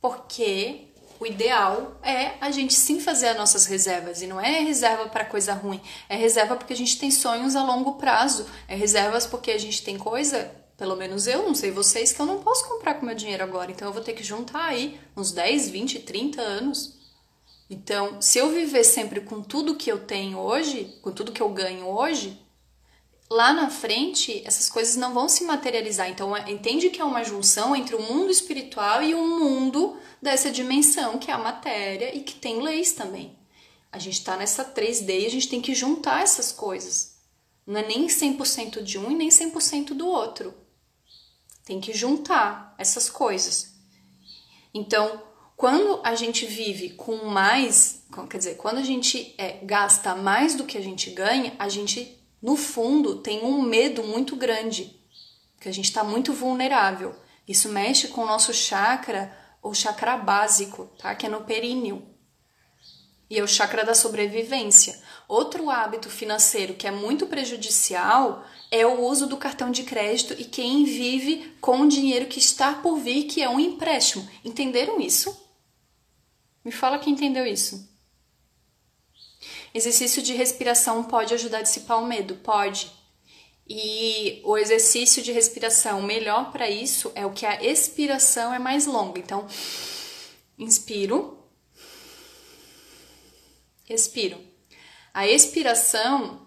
[0.00, 0.88] Porque
[1.20, 4.22] o ideal é a gente sim fazer as nossas reservas.
[4.22, 5.80] E não é reserva para coisa ruim.
[6.08, 8.48] É reserva porque a gente tem sonhos a longo prazo.
[8.66, 12.26] É reservas porque a gente tem coisa pelo menos eu, não sei vocês, que eu
[12.26, 13.70] não posso comprar com meu dinheiro agora.
[13.70, 16.98] Então eu vou ter que juntar aí uns 10, 20, 30 anos.
[17.68, 21.48] Então, se eu viver sempre com tudo que eu tenho hoje, com tudo que eu
[21.48, 22.38] ganho hoje,
[23.30, 26.10] lá na frente essas coisas não vão se materializar.
[26.10, 30.50] Então, é, entende que é uma junção entre o mundo espiritual e o mundo dessa
[30.50, 33.38] dimensão, que é a matéria e que tem leis também.
[33.90, 37.16] A gente está nessa 3D e a gente tem que juntar essas coisas.
[37.66, 40.54] Não é nem 100% de um e nem 100% do outro.
[41.64, 43.74] Tem que juntar essas coisas.
[44.74, 45.22] Então,
[45.56, 50.64] quando a gente vive com mais, quer dizer, quando a gente é, gasta mais do
[50.64, 55.00] que a gente ganha, a gente, no fundo, tem um medo muito grande,
[55.60, 57.14] que a gente está muito vulnerável.
[57.46, 61.14] Isso mexe com o nosso chakra, o chakra básico, tá?
[61.14, 62.11] Que é no períneo.
[63.32, 65.00] E é o chakra da sobrevivência.
[65.26, 70.44] Outro hábito financeiro que é muito prejudicial é o uso do cartão de crédito e
[70.44, 74.28] quem vive com o dinheiro que está por vir, que é um empréstimo.
[74.44, 75.34] Entenderam isso?
[76.62, 77.88] Me fala quem entendeu isso.
[79.72, 82.34] Exercício de respiração pode ajudar a dissipar o medo?
[82.34, 82.92] Pode.
[83.66, 88.84] E o exercício de respiração melhor para isso é o que a expiração é mais
[88.84, 89.18] longa.
[89.18, 89.46] Então,
[90.58, 91.41] inspiro,
[93.94, 94.38] expiro.
[95.14, 96.46] A expiração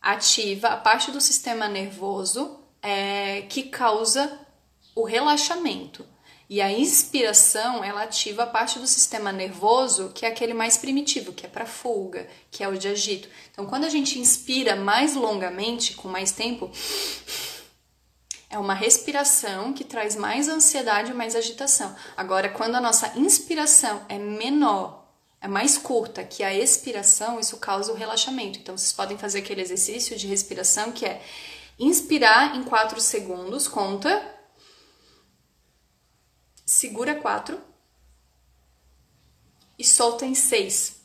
[0.00, 4.40] ativa a parte do sistema nervoso é, que causa
[4.94, 6.06] o relaxamento.
[6.48, 11.32] E a inspiração, ela ativa a parte do sistema nervoso, que é aquele mais primitivo,
[11.32, 13.28] que é para fuga, que é o de agito.
[13.50, 16.70] Então, quando a gente inspira mais longamente, com mais tempo,
[18.50, 21.96] é uma respiração que traz mais ansiedade e mais agitação.
[22.14, 25.03] Agora, quando a nossa inspiração é menor
[25.44, 28.58] é mais curta que a expiração, isso causa o relaxamento.
[28.58, 31.22] Então, vocês podem fazer aquele exercício de respiração que é
[31.78, 34.26] inspirar em 4 segundos, conta,
[36.64, 37.60] segura 4
[39.78, 41.02] e solta em 6.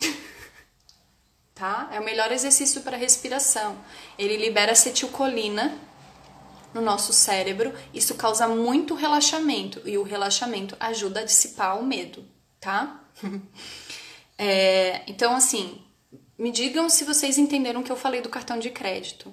[1.52, 1.88] tá?
[1.90, 3.76] É o melhor exercício para respiração.
[4.16, 5.76] Ele libera acetilcolina
[6.72, 12.24] no nosso cérebro, isso causa muito relaxamento e o relaxamento ajuda a dissipar o medo,
[12.60, 13.02] tá?
[14.38, 15.82] é, então, assim,
[16.38, 19.32] me digam se vocês entenderam o que eu falei do cartão de crédito.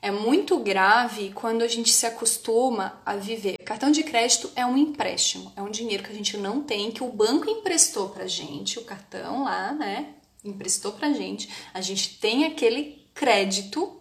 [0.00, 3.56] É muito grave quando a gente se acostuma a viver.
[3.58, 7.04] Cartão de crédito é um empréstimo, é um dinheiro que a gente não tem, que
[7.04, 10.16] o banco emprestou pra gente, o cartão lá, né?
[10.44, 11.48] Emprestou pra gente.
[11.72, 14.00] A gente tem aquele crédito,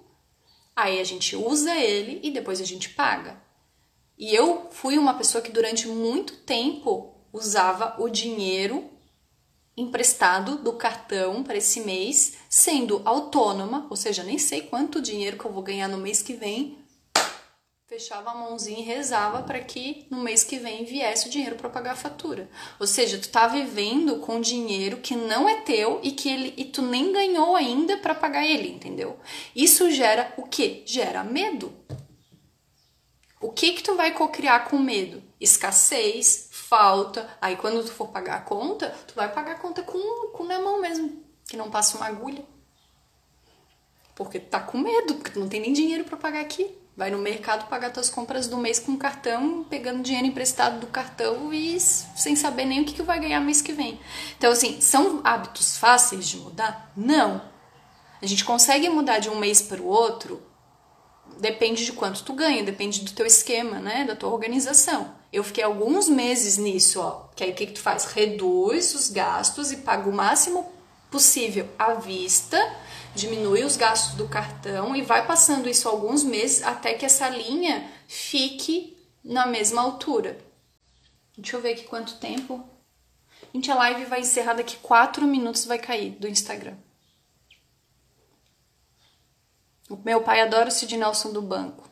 [0.75, 3.39] aí a gente usa ele e depois a gente paga.
[4.17, 8.89] E eu fui uma pessoa que durante muito tempo usava o dinheiro
[9.75, 15.45] emprestado do cartão para esse mês, sendo autônoma, ou seja, nem sei quanto dinheiro que
[15.45, 16.77] eu vou ganhar no mês que vem.
[17.87, 21.69] Fechava a mãozinha e rezava para que no mês que vem viesse o dinheiro para
[21.69, 22.49] pagar a fatura.
[22.79, 26.63] Ou seja, tu tá vivendo com dinheiro que não é teu e que ele e
[26.63, 29.19] tu nem ganhou ainda para pagar ele, entendeu?
[29.53, 30.83] Isso gera o que?
[30.85, 31.73] Gera medo.
[33.41, 35.21] O que que tu vai cocriar com medo?
[35.37, 37.27] Escassez, falta.
[37.41, 40.57] Aí quando tu for pagar a conta, tu vai pagar a conta com, com na
[40.57, 42.45] mão mesmo, que não passa uma agulha.
[44.15, 46.73] Porque tu tá com medo, porque tu não tem nem dinheiro para pagar aqui.
[46.95, 51.53] Vai no mercado pagar suas compras do mês com cartão, pegando dinheiro emprestado do cartão
[51.53, 53.99] e sem saber nem o que, que vai ganhar mês que vem.
[54.37, 56.91] Então, assim, são hábitos fáceis de mudar?
[56.95, 57.41] Não.
[58.21, 60.41] A gente consegue mudar de um mês para o outro,
[61.39, 65.20] depende de quanto tu ganha, depende do teu esquema, né, da tua organização.
[65.31, 68.05] Eu fiquei alguns meses nisso, ó, que aí o que, que tu faz?
[68.05, 70.69] Reduz os gastos e paga o máximo
[71.09, 72.57] possível à vista,
[73.15, 77.89] diminui os gastos do cartão e vai passando isso alguns meses até que essa linha
[78.07, 80.37] fique na mesma altura.
[81.37, 82.63] Deixa eu ver aqui quanto tempo.
[83.53, 86.75] Gente, a live vai encerrar daqui 4 minutos, vai cair do Instagram.
[89.89, 91.90] O meu pai adora o Sid Nelson do banco.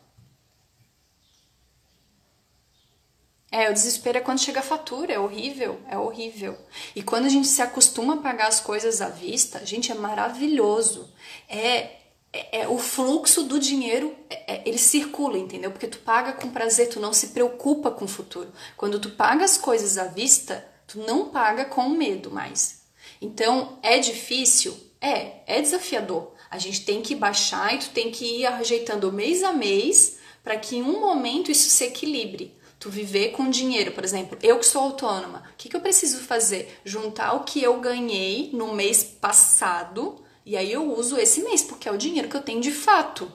[3.51, 6.55] É, o desespero é quando chega a fatura, é horrível, é horrível.
[6.95, 11.09] E quando a gente se acostuma a pagar as coisas à vista, gente, é maravilhoso.
[11.47, 11.99] É,
[12.31, 15.71] é, é o fluxo do dinheiro, é, é, ele circula, entendeu?
[15.71, 18.51] Porque tu paga com prazer, tu não se preocupa com o futuro.
[18.77, 22.83] Quando tu paga as coisas à vista, tu não paga com medo mais.
[23.19, 24.77] Então, é difícil?
[25.01, 26.33] É, é desafiador.
[26.51, 30.57] A gente tem que baixar e tu tem que ir ajeitando mês a mês para
[30.57, 34.65] que em um momento isso se equilibre tu viver com dinheiro, por exemplo, eu que
[34.65, 36.79] sou autônoma, o que, que eu preciso fazer?
[36.85, 41.87] Juntar o que eu ganhei no mês passado e aí eu uso esse mês, porque
[41.87, 43.31] é o dinheiro que eu tenho de fato.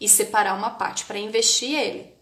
[0.00, 2.14] E separar uma parte para investir ele.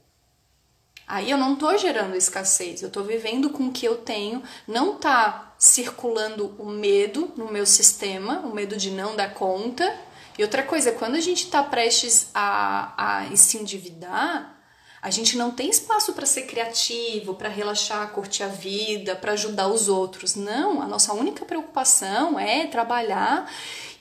[1.06, 4.96] Aí eu não tô gerando escassez, eu tô vivendo com o que eu tenho, não
[4.96, 9.96] tá circulando o medo no meu sistema, o medo de não dar conta.
[10.36, 14.57] E outra coisa, quando a gente tá prestes a, a se endividar,
[15.00, 19.68] a gente não tem espaço para ser criativo, para relaxar, curtir a vida, para ajudar
[19.68, 20.34] os outros.
[20.34, 23.50] Não, a nossa única preocupação é trabalhar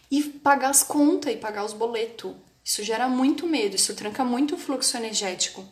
[0.09, 2.33] e pagar as contas e pagar os boletos.
[2.63, 5.63] Isso gera muito medo, isso tranca muito o fluxo energético.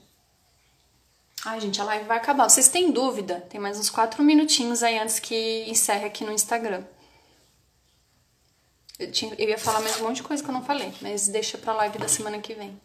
[1.44, 2.50] Ai, gente, a live vai acabar.
[2.50, 3.42] Vocês têm dúvida?
[3.50, 6.84] Tem mais uns quatro minutinhos aí antes que encerre aqui no Instagram.
[8.98, 11.28] Eu, tinha, eu ia falar mais um monte de coisa que eu não falei, mas
[11.28, 12.80] deixa pra live da semana que vem.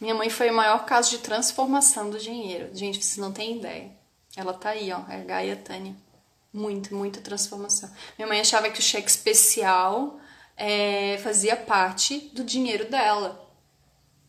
[0.00, 2.70] Minha mãe foi o maior caso de transformação do dinheiro.
[2.74, 3.90] Gente, vocês não têm ideia.
[4.36, 5.94] Ela tá aí, ó, é a Gaia Tânia.
[6.52, 7.90] Muito, muita transformação.
[8.16, 10.18] Minha mãe achava que o cheque especial
[10.56, 13.40] é, fazia parte do dinheiro dela.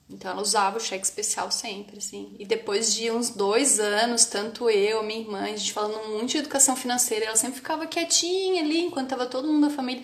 [0.09, 2.35] Então ela usava o cheque especial sempre, assim.
[2.37, 6.37] E depois de uns dois anos, tanto eu, minha irmã, a gente falando muito de
[6.37, 10.03] educação financeira, ela sempre ficava quietinha ali, enquanto tava todo mundo da família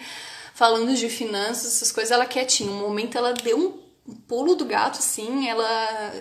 [0.53, 2.71] falando de finanças, essas coisas, ela quietinha.
[2.71, 3.80] Um momento ela deu um
[4.27, 6.13] pulo do gato, assim, ela,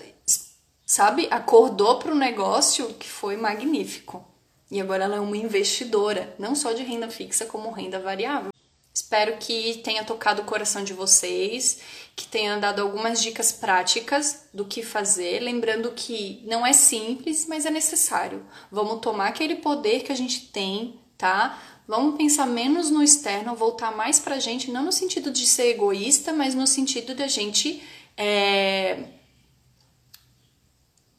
[0.86, 4.24] sabe, acordou para o negócio que foi magnífico.
[4.70, 8.50] E agora ela é uma investidora, não só de renda fixa, como renda variável.
[8.92, 11.80] Espero que tenha tocado o coração de vocês,
[12.14, 17.66] que tenha dado algumas dicas práticas do que fazer, lembrando que não é simples, mas
[17.66, 18.44] é necessário.
[18.70, 21.58] Vamos tomar aquele poder que a gente tem, tá?
[21.90, 26.32] Vamos pensar menos no externo, voltar mais pra gente, não no sentido de ser egoísta,
[26.32, 27.82] mas no sentido de a gente
[28.16, 29.06] é,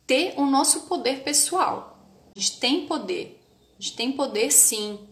[0.07, 1.99] ter o nosso poder pessoal.
[2.33, 3.37] A gente tem poder,
[3.77, 5.09] a gente tem poder sim.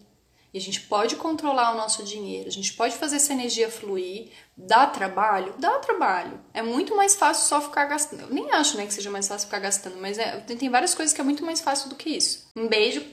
[0.54, 4.30] E a gente pode controlar o nosso dinheiro, a gente pode fazer essa energia fluir.
[4.56, 5.54] Dá trabalho?
[5.58, 6.40] Dá trabalho.
[6.54, 8.22] É muito mais fácil só ficar gastando.
[8.22, 11.14] Eu nem acho né, que seja mais fácil ficar gastando, mas é, tem várias coisas
[11.14, 12.48] que é muito mais fácil do que isso.
[12.56, 13.04] Um beijo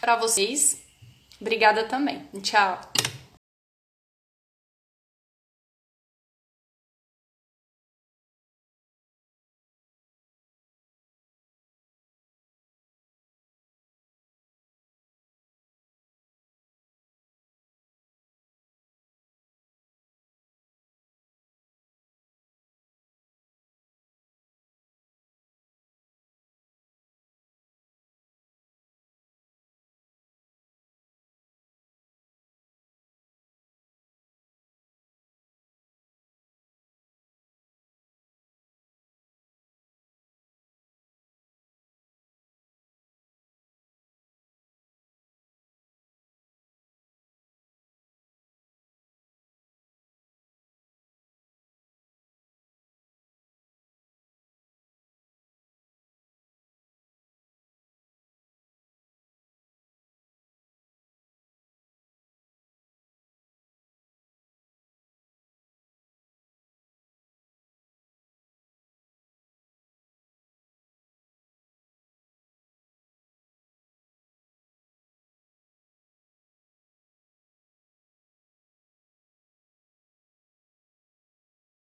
[0.00, 0.85] para vocês
[1.40, 2.22] Obrigada também.
[2.42, 2.80] Tchau.